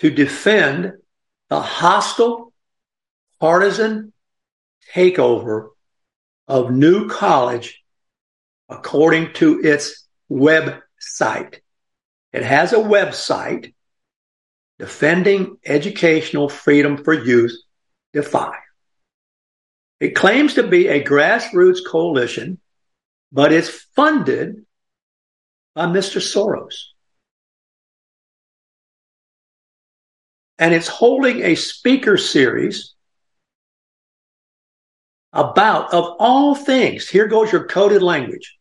to 0.00 0.10
defend 0.10 0.92
the 1.48 1.60
hostile, 1.60 2.52
partisan 3.40 4.12
takeover 4.94 5.70
of 6.46 6.70
New 6.70 7.08
College 7.08 7.82
according 8.68 9.32
to 9.34 9.60
its 9.60 10.06
website. 10.30 11.58
It 12.32 12.42
has 12.44 12.72
a 12.72 12.76
website 12.76 13.74
defending 14.78 15.58
educational 15.64 16.48
freedom 16.48 17.02
for 17.02 17.12
youth, 17.12 17.56
DEFY. 18.12 18.52
It 20.00 20.16
claims 20.16 20.54
to 20.54 20.62
be 20.62 20.88
a 20.88 21.04
grassroots 21.04 21.80
coalition, 21.86 22.58
but 23.30 23.52
it's 23.52 23.68
funded 23.68 24.64
by 25.74 25.86
Mr. 25.86 26.20
Soros. 26.20 26.74
And 30.58 30.74
it's 30.74 30.88
holding 30.88 31.42
a 31.42 31.54
speaker 31.54 32.16
series 32.16 32.94
about, 35.32 35.94
of 35.94 36.16
all 36.18 36.54
things, 36.54 37.08
here 37.08 37.28
goes 37.28 37.52
your 37.52 37.66
coded 37.66 38.02
language, 38.02 38.58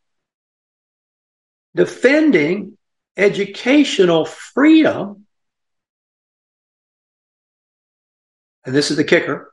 defending 1.73 2.77
educational 3.17 4.25
freedom 4.25 5.25
and 8.65 8.75
this 8.75 8.91
is 8.91 8.97
the 8.97 9.03
kicker, 9.03 9.51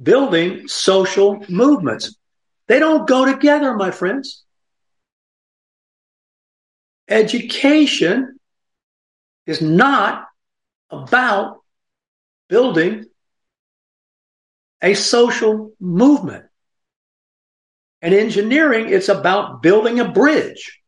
building 0.00 0.68
social 0.68 1.44
movements. 1.48 2.16
They 2.66 2.78
don't 2.78 3.08
go 3.08 3.24
together, 3.24 3.74
my 3.74 3.90
friends. 3.90 4.44
Education 7.08 8.38
is 9.46 9.62
not 9.62 10.26
about 10.90 11.62
building 12.48 13.06
a 14.82 14.94
social 14.94 15.72
movement. 15.80 16.44
And 18.00 18.14
engineering, 18.14 18.90
it's 18.90 19.08
about 19.08 19.62
building 19.62 19.98
a 19.98 20.08
bridge. 20.08 20.80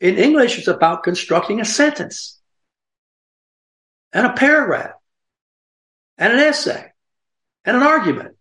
In 0.00 0.16
English, 0.18 0.58
it's 0.58 0.68
about 0.68 1.02
constructing 1.02 1.60
a 1.60 1.64
sentence 1.64 2.41
and 4.12 4.26
a 4.26 4.32
paragraph 4.32 4.92
and 6.18 6.32
an 6.32 6.38
essay 6.38 6.92
and 7.64 7.76
an 7.76 7.82
argument. 7.82 8.36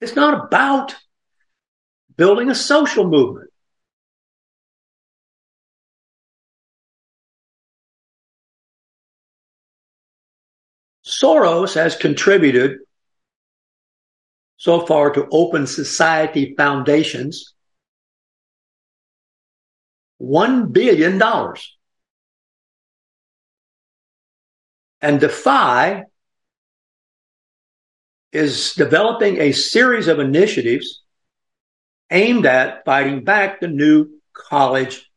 It's 0.00 0.14
not 0.14 0.46
about 0.46 0.94
building 2.16 2.50
a 2.50 2.54
social 2.54 3.08
movement. 3.08 3.50
Soros 11.04 11.74
has 11.74 11.96
contributed 11.96 12.78
so 14.56 14.84
far 14.86 15.10
to 15.12 15.28
Open 15.30 15.66
Society 15.66 16.54
Foundations 16.56 17.53
$1 20.24 20.72
billion. 20.72 21.22
And 25.00 25.20
Defy 25.20 26.04
is 28.32 28.74
developing 28.74 29.40
a 29.40 29.52
series 29.52 30.08
of 30.08 30.18
initiatives 30.18 31.02
aimed 32.10 32.46
at 32.46 32.84
fighting 32.84 33.24
back 33.24 33.60
the 33.60 33.68
new 33.68 34.08
college 34.32 35.10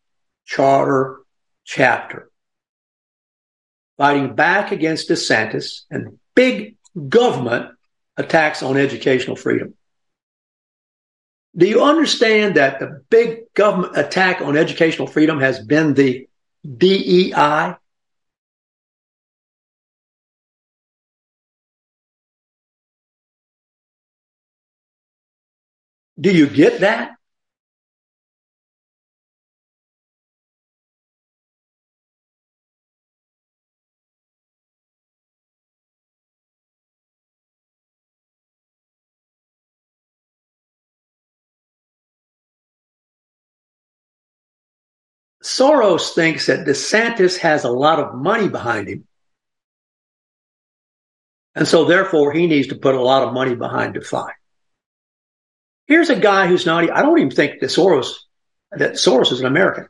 charter 0.45 1.19
chapter, 1.63 2.29
fighting 3.97 4.35
back 4.35 4.71
against 4.71 5.09
DeSantis 5.09 5.81
and 5.89 6.19
big 6.35 6.75
government 7.07 7.71
attacks 8.17 8.61
on 8.61 8.77
educational 8.77 9.35
freedom. 9.35 9.76
Do 11.55 11.67
you 11.67 11.83
understand 11.83 12.55
that 12.55 12.79
the 12.79 13.03
big 13.09 13.53
government 13.53 13.97
attack 13.97 14.41
on 14.41 14.55
educational 14.57 15.07
freedom 15.07 15.39
has 15.39 15.59
been 15.59 15.93
the 15.93 16.27
DEI? 16.77 17.75
Do 26.19 26.35
you 26.35 26.47
get 26.47 26.79
that? 26.81 27.16
Soros 45.57 46.13
thinks 46.13 46.45
that 46.47 46.67
DeSantis 46.67 47.37
has 47.37 47.63
a 47.63 47.69
lot 47.71 47.99
of 47.99 48.15
money 48.15 48.47
behind 48.47 48.87
him. 48.87 49.07
And 51.55 51.67
so 51.67 51.85
therefore 51.85 52.31
he 52.31 52.45
needs 52.45 52.67
to 52.67 52.75
put 52.75 52.93
a 52.93 53.01
lot 53.01 53.23
of 53.23 53.33
money 53.33 53.55
behind 53.55 53.95
Defy. 53.95 54.29
Here's 55.87 56.09
a 56.09 56.19
guy 56.19 56.47
who's 56.47 56.65
not, 56.65 56.91
I 56.91 57.01
don't 57.01 57.17
even 57.17 57.31
think 57.31 57.59
that 57.61 57.67
Soros, 57.67 58.13
that 58.71 58.93
Soros 58.93 59.31
is 59.31 59.39
an 59.39 59.47
American. 59.47 59.87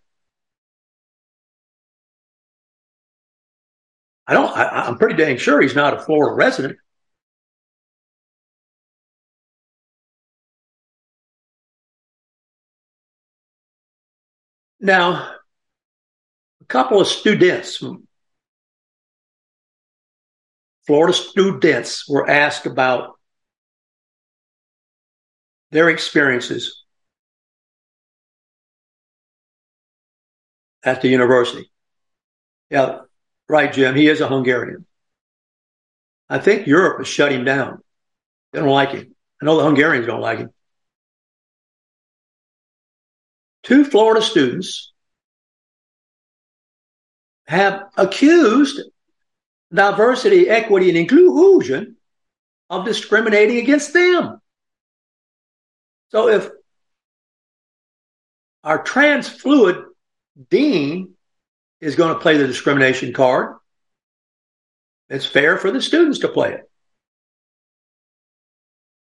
I 4.26 4.34
don't, 4.34 4.55
I, 4.55 4.88
I'm 4.88 4.97
pretty 4.97 5.15
dang 5.15 5.38
sure 5.38 5.61
he's 5.61 5.76
not 5.76 5.93
a 5.93 5.99
Florida 5.99 6.36
resident. 6.36 6.78
Now, 14.80 15.37
couple 16.68 16.99
of 16.99 17.07
students, 17.07 17.84
Florida 20.86 21.13
students, 21.13 22.07
were 22.07 22.30
asked 22.30 22.65
about 22.65 23.18
their 25.72 25.89
experiences 25.89 26.84
at 30.84 31.01
the 31.01 31.09
university. 31.09 31.70
Yeah, 32.70 32.99
right, 33.49 33.72
Jim. 33.72 33.95
He 33.95 34.07
is 34.07 34.22
a 34.22 34.28
Hungarian. 34.28 34.86
I 36.30 36.39
think 36.39 36.68
Europe 36.68 37.01
is 37.01 37.07
shutting 37.07 37.45
down. 37.45 37.82
They 38.51 38.59
don't 38.59 38.70
like 38.70 38.91
him. 38.91 39.15
I 39.41 39.45
know 39.45 39.57
the 39.57 39.63
Hungarians 39.63 40.07
don't 40.07 40.22
like 40.22 40.39
him. 40.39 40.49
Two 43.63 43.84
Florida 43.84 44.22
students 44.22 44.93
have 47.48 47.86
accused 47.95 48.82
diversity, 49.74 50.50
equity, 50.50 50.89
and 50.89 50.98
inclusion 50.98 51.95
of 52.70 52.86
discriminating 52.86 53.58
against 53.58 53.93
them. 53.93 54.41
So 56.10 56.30
if 56.30 56.50
our 58.64 58.84
trans 58.84 59.30
fluid 59.30 59.84
dean 60.50 61.14
is 61.80 61.95
going 61.95 62.14
to 62.14 62.20
play 62.20 62.38
the 62.38 62.48
discrimination 62.48 63.14
card, 63.14 63.56
it's 65.10 65.26
fair 65.26 65.58
for 65.58 65.72
the 65.72 65.82
students 65.82 66.20
to 66.20 66.28
play 66.28 66.54
it. 66.54 66.70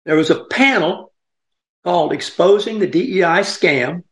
There 0.05 0.15
was 0.15 0.31
a 0.31 0.43
panel 0.45 1.13
called 1.83 2.13
Exposing 2.13 2.79
the 2.79 2.87
DEI 2.87 3.41
Scam 3.41 4.03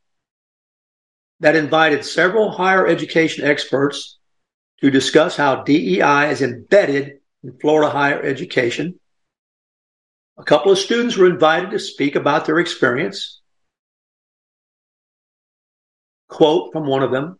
that 1.41 1.55
invited 1.55 2.05
several 2.05 2.51
higher 2.51 2.87
education 2.87 3.43
experts 3.43 4.19
to 4.79 4.91
discuss 4.91 5.35
how 5.35 5.63
DEI 5.63 6.29
is 6.29 6.41
embedded 6.41 7.17
in 7.43 7.57
Florida 7.59 7.89
higher 7.91 8.21
education. 8.21 8.99
A 10.37 10.43
couple 10.43 10.71
of 10.71 10.77
students 10.77 11.17
were 11.17 11.25
invited 11.25 11.71
to 11.71 11.79
speak 11.79 12.15
about 12.15 12.45
their 12.45 12.59
experience. 12.59 13.41
Quote 16.29 16.71
from 16.71 16.85
one 16.85 17.01
of 17.01 17.11
them 17.11 17.39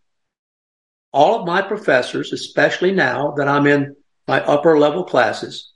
All 1.13 1.39
of 1.39 1.47
my 1.47 1.61
professors, 1.61 2.33
especially 2.33 2.91
now 2.91 3.35
that 3.37 3.47
I'm 3.47 3.67
in 3.67 3.95
my 4.27 4.41
upper 4.41 4.79
level 4.79 5.03
classes, 5.03 5.71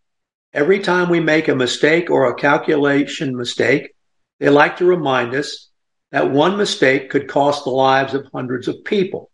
every 0.52 0.80
time 0.80 1.10
we 1.10 1.20
make 1.20 1.48
a 1.48 1.56
mistake 1.56 2.10
or 2.10 2.26
a 2.26 2.36
calculation 2.36 3.38
mistake, 3.38 3.92
they 4.40 4.50
like 4.50 4.78
to 4.78 4.86
remind 4.86 5.36
us 5.36 5.70
that 6.16 6.32
one 6.32 6.56
mistake 6.56 7.10
could 7.10 7.28
cost 7.28 7.66
the 7.66 7.70
lives 7.70 8.14
of 8.14 8.26
hundreds 8.34 8.70
of 8.70 8.86
people. 8.86 9.30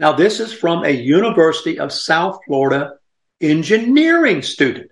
Now, 0.00 0.10
this 0.10 0.40
is 0.40 0.52
from 0.52 0.82
a 0.82 0.90
University 0.90 1.78
of 1.78 1.92
South 1.92 2.40
Florida 2.48 2.94
engineering 3.40 4.42
student 4.42 4.90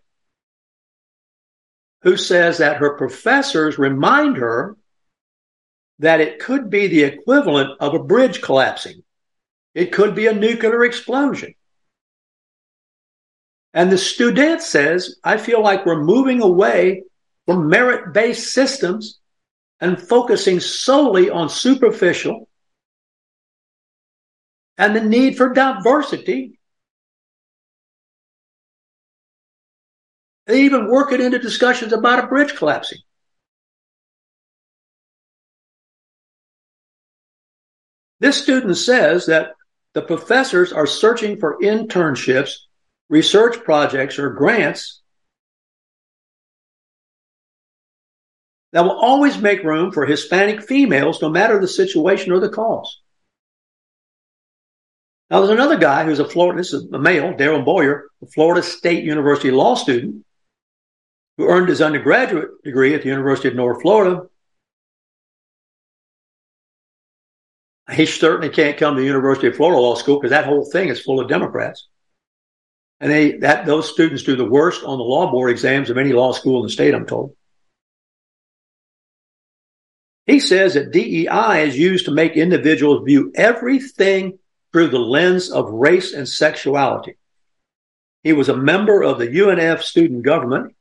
who 2.03 2.17
says 2.17 2.59
that 2.59 2.77
her 2.77 2.97
professors 2.97 3.79
remind 3.79 4.37
her 4.37 4.77
that 5.99 6.21
it 6.21 6.39
could 6.39 6.71
be 6.71 6.87
the 6.87 7.03
equivalent 7.03 7.71
of 7.81 7.95
a 7.95 8.05
bridge 8.05 8.41
collapsing. 8.41 9.03
It 9.75 9.91
could 9.91 10.15
be 10.15 10.29
a 10.29 10.33
nuclear 10.33 10.85
explosion. 10.85 11.53
And 13.75 13.91
the 13.91 13.99
student 13.99 14.63
says, 14.63 15.17
I 15.25 15.39
feel 15.39 15.65
like 15.65 15.85
we're 15.85 16.01
moving 16.01 16.43
away 16.43 17.03
from 17.45 17.69
merit 17.69 18.15
based 18.15 18.53
systems 18.53 19.19
and 19.81 20.01
focusing 20.01 20.61
solely 20.61 21.31
on 21.31 21.49
superficial 21.49 22.49
and 24.77 24.95
the 24.95 25.01
need 25.01 25.37
for 25.37 25.53
diversity. 25.53 26.59
They 30.47 30.63
even 30.63 30.91
work 30.91 31.13
it 31.13 31.21
into 31.21 31.39
discussions 31.39 31.93
about 31.93 32.25
a 32.25 32.27
bridge 32.27 32.55
collapsing. 32.57 32.99
This 38.21 38.43
student 38.43 38.77
says 38.77 39.27
that 39.27 39.53
the 39.95 40.03
professors 40.03 40.73
are 40.73 40.87
searching 40.87 41.39
for 41.39 41.59
internships, 41.61 42.53
research 43.09 43.63
projects, 43.63 44.19
or 44.19 44.31
grants 44.31 44.98
that 48.73 48.85
will 48.85 48.99
always 48.99 49.39
make 49.39 49.63
room 49.63 49.93
for 49.93 50.05
Hispanic 50.05 50.63
females, 50.63 51.23
no 51.23 51.29
matter 51.29 51.59
the 51.59 51.69
situation 51.69 52.33
or 52.33 52.41
the 52.41 52.49
cause. 52.49 53.01
Now, 55.31 55.41
there's 55.41 55.51
another 55.51 55.77
guy 55.77 56.05
who's 56.05 56.21
a 56.21 56.25
Florida, 56.25 56.59
this 56.59 56.73
is 56.73 56.91
a 56.91 56.99
male, 56.99 57.35
Daryl 57.35 57.65
Boyer, 57.65 58.09
a 58.23 58.27
Florida 58.27 58.63
State 58.63 59.05
University 59.05 59.51
law 59.51 59.75
student, 59.75 60.25
who 61.37 61.49
earned 61.49 61.69
his 61.69 61.83
undergraduate 61.83 62.63
degree 62.65 62.95
at 62.95 63.03
the 63.03 63.09
University 63.09 63.49
of 63.49 63.55
North 63.55 63.83
Florida. 63.83 64.23
He 67.93 68.07
certainly 68.07 68.51
can't 68.51 68.77
come 68.77 68.95
to 68.95 69.01
the 69.01 69.07
University 69.07 69.47
of 69.47 69.57
Florida 69.57 69.81
Law 69.81 69.95
School 69.95 70.19
because 70.19 70.31
that 70.31 70.45
whole 70.45 70.69
thing 70.71 70.89
is 70.89 71.01
full 71.01 71.21
of 71.21 71.29
Democrats. 71.29 71.89
And 73.01 73.11
they, 73.11 73.33
that, 73.39 73.65
those 73.65 73.91
students 73.91 74.25
do 74.25 74.35
the 74.35 74.45
worst 74.45 74.83
on 74.83 74.99
the 74.99 75.05
law 75.05 75.31
board 75.31 75.51
exams 75.51 75.89
of 75.89 75.97
any 75.97 76.13
law 76.13 76.33
school 76.33 76.59
in 76.61 76.65
the 76.65 76.73
state, 76.73 76.95
I'm 76.95 77.07
told. 77.07 77.35
He 80.29 80.41
says 80.41 80.75
that 80.75 80.93
DEI 80.93 81.67
is 81.67 81.79
used 81.79 82.05
to 82.05 82.11
make 82.11 82.37
individuals 82.37 83.03
view 83.07 83.33
everything 83.35 84.39
through 84.73 84.89
the 84.89 84.99
lens 84.99 85.51
of 85.51 85.71
race 85.71 86.13
and 86.13 86.29
sexuality. 86.29 87.17
He 88.23 88.35
was 88.35 88.51
a 88.51 88.57
member 88.57 89.03
of 89.03 89.19
the 89.19 89.27
UNF 89.27 89.83
student 89.83 90.23
government 90.23 90.77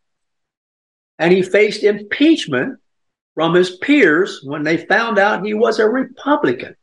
and 1.18 1.32
he 1.32 1.42
faced 1.42 1.84
impeachment 1.84 2.80
from 3.36 3.54
his 3.54 3.78
peers 3.78 4.42
when 4.44 4.64
they 4.64 4.86
found 4.86 5.18
out 5.18 5.46
he 5.46 5.54
was 5.54 5.80
a 5.80 5.88
Republican. 5.88 6.76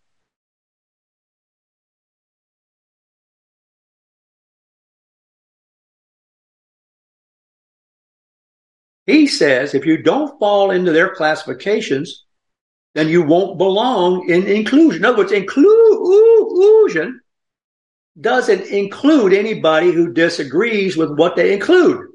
He 9.05 9.27
says 9.27 9.75
if 9.75 9.85
you 9.85 10.03
don't 10.03 10.39
fall 10.39 10.71
into 10.71 10.93
their 10.93 11.15
classifications, 11.15 12.24
then 12.95 13.09
you 13.09 13.23
won't 13.23 13.59
belong 13.59 14.31
in 14.31 14.47
inclusion. 14.47 15.03
In 15.03 15.05
other 15.05 15.19
words, 15.19 15.33
inclusion 15.33 17.21
doesn't 18.21 18.67
include 18.67 19.33
anybody 19.33 19.91
who 19.91 20.13
disagrees 20.13 20.97
with 20.97 21.11
what 21.11 21.35
they 21.35 21.53
include. 21.53 22.07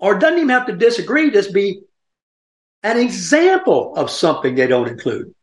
Or 0.00 0.18
doesn't 0.18 0.38
even 0.38 0.48
have 0.50 0.66
to 0.66 0.76
disagree, 0.76 1.30
just 1.30 1.54
be 1.54 1.82
an 2.82 2.98
example 2.98 3.94
of 3.96 4.10
something 4.10 4.54
they 4.54 4.66
don't 4.66 4.88
include. 4.88 5.34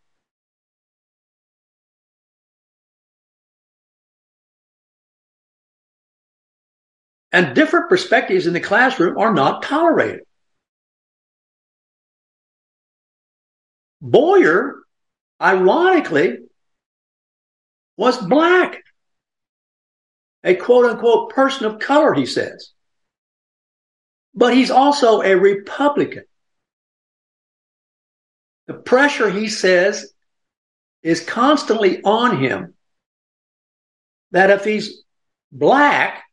And 7.32 7.56
different 7.56 7.88
perspectives 7.88 8.46
in 8.46 8.52
the 8.52 8.60
classroom 8.60 9.18
are 9.18 9.34
not 9.34 9.64
tolerated. 9.64 10.24
Boyer, 14.02 14.82
ironically, 15.40 16.40
was 17.98 18.18
black. 18.18 18.84
A 20.44 20.56
quote 20.56 20.86
unquote 20.90 21.30
person 21.30 21.68
of 21.68 21.80
color, 21.80 22.14
he 22.16 22.26
says. 22.26 22.72
But 24.34 24.56
he's 24.56 24.72
also 24.72 25.22
a 25.22 25.36
Republican. 25.36 26.24
The 28.66 28.74
pressure, 28.74 29.30
he 29.30 29.50
says, 29.50 30.12
is 31.04 31.24
constantly 31.24 32.02
on 32.04 32.38
him 32.38 32.74
that 34.32 34.50
if 34.50 34.64
he's 34.64 35.04
black, 35.52 36.24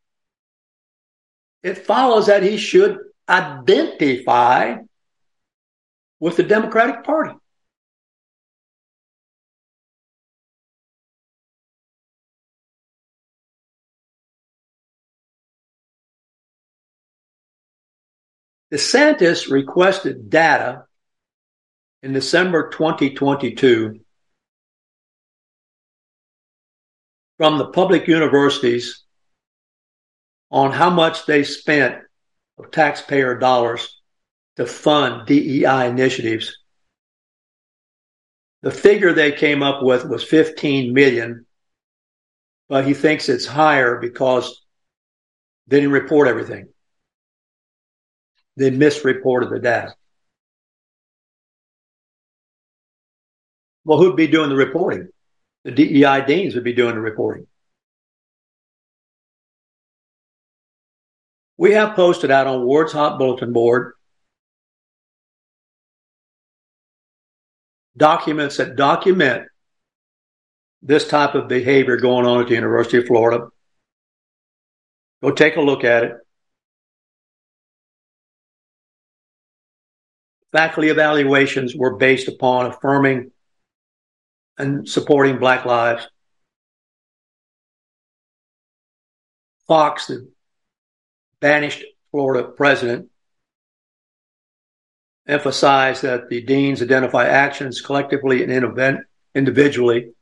it 1.62 1.78
follows 1.78 2.26
that 2.26 2.42
he 2.42 2.56
should 2.56 2.98
identify 3.28 4.76
with 6.20 6.36
the 6.36 6.42
Democratic 6.42 7.04
Party. 7.04 7.34
DeSantis 18.72 19.50
requested 19.50 20.28
data 20.28 20.84
in 22.02 22.12
December 22.12 22.68
2022 22.68 24.00
from 27.38 27.56
the 27.56 27.68
public 27.68 28.06
universities 28.06 29.04
on 30.50 30.70
how 30.70 30.90
much 30.90 31.24
they 31.24 31.44
spent 31.44 31.96
of 32.58 32.70
taxpayer 32.70 33.38
dollars 33.38 34.00
to 34.56 34.66
fund 34.66 35.26
DEI 35.26 35.88
initiatives. 35.88 36.58
The 38.62 38.70
figure 38.70 39.14
they 39.14 39.32
came 39.32 39.62
up 39.62 39.82
with 39.82 40.04
was 40.04 40.24
15 40.24 40.92
million, 40.92 41.46
but 42.68 42.86
he 42.86 42.92
thinks 42.92 43.28
it's 43.30 43.46
higher 43.46 43.98
because 43.98 44.60
they 45.68 45.78
didn't 45.78 45.92
report 45.92 46.28
everything 46.28 46.68
they 48.58 48.70
misreported 48.70 49.50
the 49.50 49.60
data. 49.60 49.94
Well, 53.84 53.98
who'd 53.98 54.16
be 54.16 54.26
doing 54.26 54.50
the 54.50 54.56
reporting? 54.56 55.08
The 55.64 55.70
DEI 55.70 56.24
deans 56.26 56.54
would 56.54 56.64
be 56.64 56.72
doing 56.72 56.96
the 56.96 57.00
reporting. 57.00 57.46
We 61.56 61.72
have 61.72 61.96
posted 61.96 62.30
out 62.30 62.46
on 62.46 62.66
Warthog 62.66 63.18
Bulletin 63.18 63.52
Board 63.52 63.94
documents 67.96 68.56
that 68.58 68.76
document 68.76 69.44
this 70.82 71.08
type 71.08 71.34
of 71.34 71.48
behavior 71.48 71.96
going 71.96 72.26
on 72.26 72.42
at 72.42 72.48
the 72.48 72.54
University 72.54 72.98
of 72.98 73.06
Florida. 73.06 73.48
Go 75.22 75.30
take 75.32 75.56
a 75.56 75.60
look 75.60 75.84
at 75.84 76.04
it. 76.04 76.12
Faculty 80.52 80.88
evaluations 80.88 81.74
were 81.74 81.96
based 81.96 82.28
upon 82.28 82.66
affirming 82.66 83.30
and 84.56 84.88
supporting 84.88 85.38
Black 85.38 85.64
lives. 85.64 86.08
Fuchs, 89.66 90.06
the 90.06 90.30
banished 91.40 91.84
Florida 92.10 92.48
president, 92.48 93.10
emphasized 95.26 96.02
that 96.02 96.30
the 96.30 96.40
deans 96.40 96.80
identify 96.80 97.26
actions 97.26 97.82
collectively 97.82 98.42
and 98.42 99.04
individually 99.34 100.12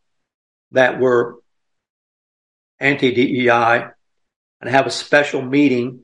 that 0.72 0.98
were 0.98 1.36
anti 2.80 3.12
DEI 3.12 3.86
and 4.60 4.70
have 4.70 4.86
a 4.86 4.90
special 4.90 5.40
meeting 5.40 6.00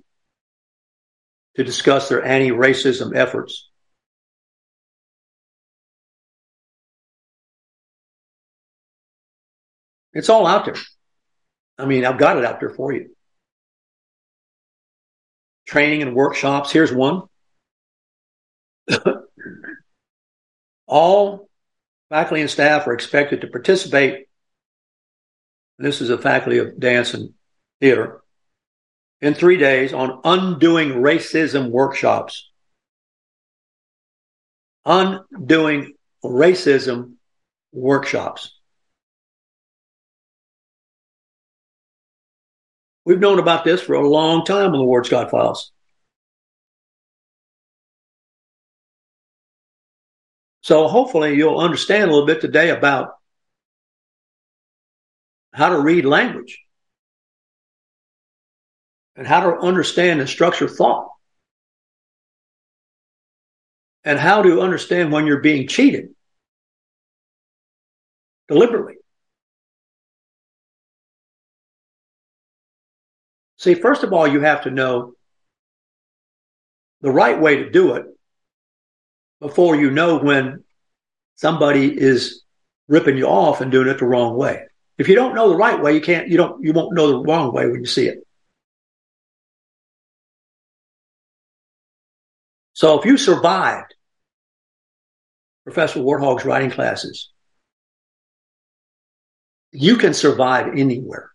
to 1.56 1.64
discuss 1.64 2.08
their 2.08 2.24
anti 2.24 2.50
racism 2.50 3.14
efforts. 3.14 3.71
It's 10.12 10.28
all 10.28 10.46
out 10.46 10.66
there. 10.66 10.76
I 11.78 11.86
mean, 11.86 12.04
I've 12.04 12.18
got 12.18 12.36
it 12.36 12.44
out 12.44 12.60
there 12.60 12.70
for 12.70 12.92
you. 12.92 13.14
Training 15.66 16.02
and 16.02 16.14
workshops. 16.14 16.70
Here's 16.70 16.92
one. 16.92 17.22
all 20.86 21.48
faculty 22.10 22.42
and 22.42 22.50
staff 22.50 22.86
are 22.86 22.92
expected 22.92 23.40
to 23.40 23.46
participate. 23.46 24.28
This 25.78 26.00
is 26.00 26.10
a 26.10 26.18
faculty 26.18 26.58
of 26.58 26.78
dance 26.78 27.14
and 27.14 27.30
theater 27.80 28.22
in 29.22 29.34
three 29.34 29.56
days 29.56 29.94
on 29.94 30.20
undoing 30.24 30.90
racism 30.90 31.70
workshops. 31.70 32.50
Undoing 34.84 35.94
racism 36.24 37.14
workshops. 37.72 38.58
We've 43.04 43.18
known 43.18 43.38
about 43.38 43.64
this 43.64 43.80
for 43.80 43.94
a 43.94 44.08
long 44.08 44.44
time 44.44 44.72
on 44.72 44.78
the 44.78 44.84
Ward 44.84 45.06
Scott 45.06 45.30
files. 45.30 45.72
So 50.62 50.86
hopefully 50.86 51.34
you'll 51.34 51.58
understand 51.58 52.04
a 52.04 52.12
little 52.12 52.26
bit 52.26 52.40
today 52.40 52.70
about 52.70 53.14
how 55.52 55.70
to 55.70 55.80
read 55.80 56.04
language 56.04 56.60
and 59.16 59.26
how 59.26 59.40
to 59.40 59.58
understand 59.58 60.20
and 60.20 60.28
structure 60.28 60.68
thought 60.68 61.10
and 64.04 64.18
how 64.18 64.42
to 64.42 64.60
understand 64.60 65.12
when 65.12 65.26
you're 65.26 65.40
being 65.40 65.66
cheated 65.66 66.10
deliberately. 68.48 69.01
See, 73.62 73.74
first 73.74 74.02
of 74.02 74.12
all, 74.12 74.26
you 74.26 74.40
have 74.40 74.64
to 74.64 74.72
know 74.72 75.12
the 77.00 77.12
right 77.12 77.40
way 77.40 77.58
to 77.58 77.70
do 77.70 77.94
it 77.94 78.06
before 79.40 79.76
you 79.76 79.92
know 79.92 80.18
when 80.18 80.64
somebody 81.36 81.96
is 81.96 82.42
ripping 82.88 83.16
you 83.16 83.26
off 83.26 83.60
and 83.60 83.70
doing 83.70 83.86
it 83.86 84.00
the 84.00 84.04
wrong 84.04 84.36
way. 84.36 84.64
If 84.98 85.06
you 85.06 85.14
don't 85.14 85.36
know 85.36 85.48
the 85.48 85.56
right 85.56 85.80
way, 85.80 85.94
you 85.94 86.00
can't, 86.00 86.26
you 86.26 86.36
don't, 86.36 86.60
you 86.60 86.72
won't 86.72 86.96
know 86.96 87.06
the 87.06 87.20
wrong 87.20 87.52
way 87.52 87.68
when 87.68 87.78
you 87.78 87.86
see 87.86 88.08
it. 88.08 88.26
So 92.72 92.98
if 92.98 93.04
you 93.04 93.16
survived 93.16 93.94
Professor 95.62 96.00
Warthog's 96.00 96.44
writing 96.44 96.72
classes, 96.72 97.30
you 99.70 99.98
can 99.98 100.14
survive 100.14 100.76
anywhere. 100.76 101.30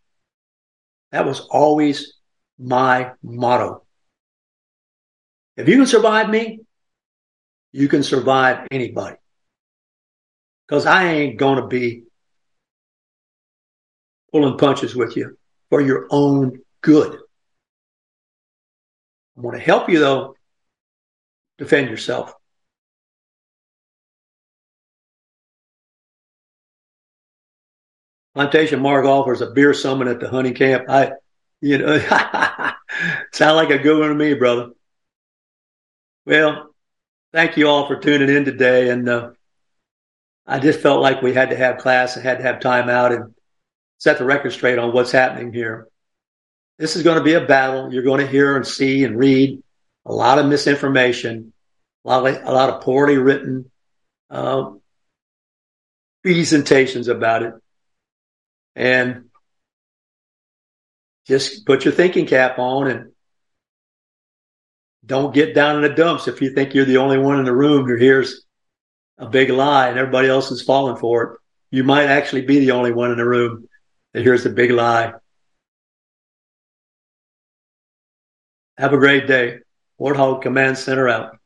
That 1.13 1.25
was 1.25 1.39
always 1.49 2.16
my 2.59 3.11
motto. 3.21 3.83
If 5.55 5.67
you 5.67 5.77
can 5.77 5.87
survive 5.87 6.29
me, 6.29 6.61
you 7.71 7.87
can 7.87 8.03
survive 8.03 8.67
anybody. 8.71 9.17
Because 10.67 10.85
I 10.85 11.05
ain't 11.05 11.37
going 11.37 11.61
to 11.61 11.67
be 11.67 12.03
pulling 14.31 14.57
punches 14.57 14.95
with 14.95 15.15
you 15.15 15.37
for 15.69 15.81
your 15.81 16.07
own 16.09 16.59
good. 16.81 17.19
I 19.37 19.41
want 19.41 19.57
to 19.57 19.63
help 19.63 19.89
you, 19.89 19.99
though. 19.99 20.35
Defend 21.57 21.89
yourself. 21.89 22.33
Plantation 28.35 28.81
Mark 28.81 29.05
offers 29.05 29.41
a 29.41 29.49
beer 29.49 29.73
summit 29.73 30.07
at 30.07 30.19
the 30.19 30.29
hunting 30.29 30.53
camp. 30.53 30.85
I 30.89 31.13
you 31.61 31.77
know, 31.77 31.97
sound 33.31 33.55
like 33.55 33.69
a 33.69 33.77
good 33.77 33.99
one 33.99 34.09
to 34.09 34.15
me, 34.15 34.33
brother. 34.33 34.71
Well, 36.25 36.73
thank 37.31 37.57
you 37.57 37.67
all 37.67 37.87
for 37.87 37.99
tuning 37.99 38.29
in 38.29 38.45
today. 38.45 38.89
And 38.89 39.07
uh, 39.07 39.31
I 40.45 40.59
just 40.59 40.79
felt 40.79 41.01
like 41.01 41.21
we 41.21 41.33
had 41.33 41.49
to 41.51 41.57
have 41.57 41.77
class 41.77 42.15
and 42.15 42.25
had 42.25 42.37
to 42.37 42.43
have 42.43 42.59
time 42.59 42.89
out 42.89 43.11
and 43.11 43.33
set 43.97 44.17
the 44.17 44.25
record 44.25 44.51
straight 44.53 44.77
on 44.77 44.93
what's 44.93 45.11
happening 45.11 45.53
here. 45.53 45.87
This 46.77 46.95
is 46.95 47.03
going 47.03 47.17
to 47.17 47.23
be 47.23 47.33
a 47.33 47.45
battle. 47.45 47.91
You're 47.91 48.03
going 48.03 48.21
to 48.21 48.31
hear 48.31 48.55
and 48.55 48.65
see 48.65 49.03
and 49.03 49.17
read 49.17 49.61
a 50.05 50.13
lot 50.13 50.37
of 50.37 50.45
misinformation, 50.45 51.53
a 52.05 52.07
lot 52.07 52.27
of, 52.27 52.43
a 52.43 52.51
lot 52.51 52.69
of 52.69 52.81
poorly 52.81 53.17
written 53.17 53.71
uh, 54.29 54.71
presentations 56.23 57.07
about 57.07 57.43
it. 57.43 57.53
And 58.75 59.26
just 61.27 61.65
put 61.65 61.85
your 61.85 61.93
thinking 61.93 62.25
cap 62.25 62.57
on 62.57 62.87
and 62.87 63.11
don't 65.05 65.33
get 65.33 65.55
down 65.55 65.75
in 65.77 65.81
the 65.81 65.95
dumps 65.95 66.27
if 66.27 66.41
you 66.41 66.51
think 66.51 66.73
you're 66.73 66.85
the 66.85 66.97
only 66.97 67.17
one 67.17 67.39
in 67.39 67.45
the 67.45 67.55
room 67.55 67.85
who 67.85 67.95
hears 67.95 68.45
a 69.17 69.27
big 69.27 69.49
lie 69.49 69.89
and 69.89 69.97
everybody 69.97 70.27
else 70.27 70.51
is 70.51 70.61
falling 70.61 70.97
for 70.97 71.23
it. 71.23 71.39
You 71.71 71.83
might 71.83 72.05
actually 72.05 72.43
be 72.43 72.59
the 72.59 72.71
only 72.71 72.91
one 72.91 73.11
in 73.11 73.17
the 73.17 73.25
room 73.25 73.67
that 74.13 74.23
hears 74.23 74.43
the 74.43 74.49
big 74.49 74.71
lie. 74.71 75.13
Have 78.77 78.93
a 78.93 78.97
great 78.97 79.27
day. 79.27 79.59
Warthog 79.99 80.43
Command 80.43 80.77
Center 80.77 81.09
out. 81.09 81.37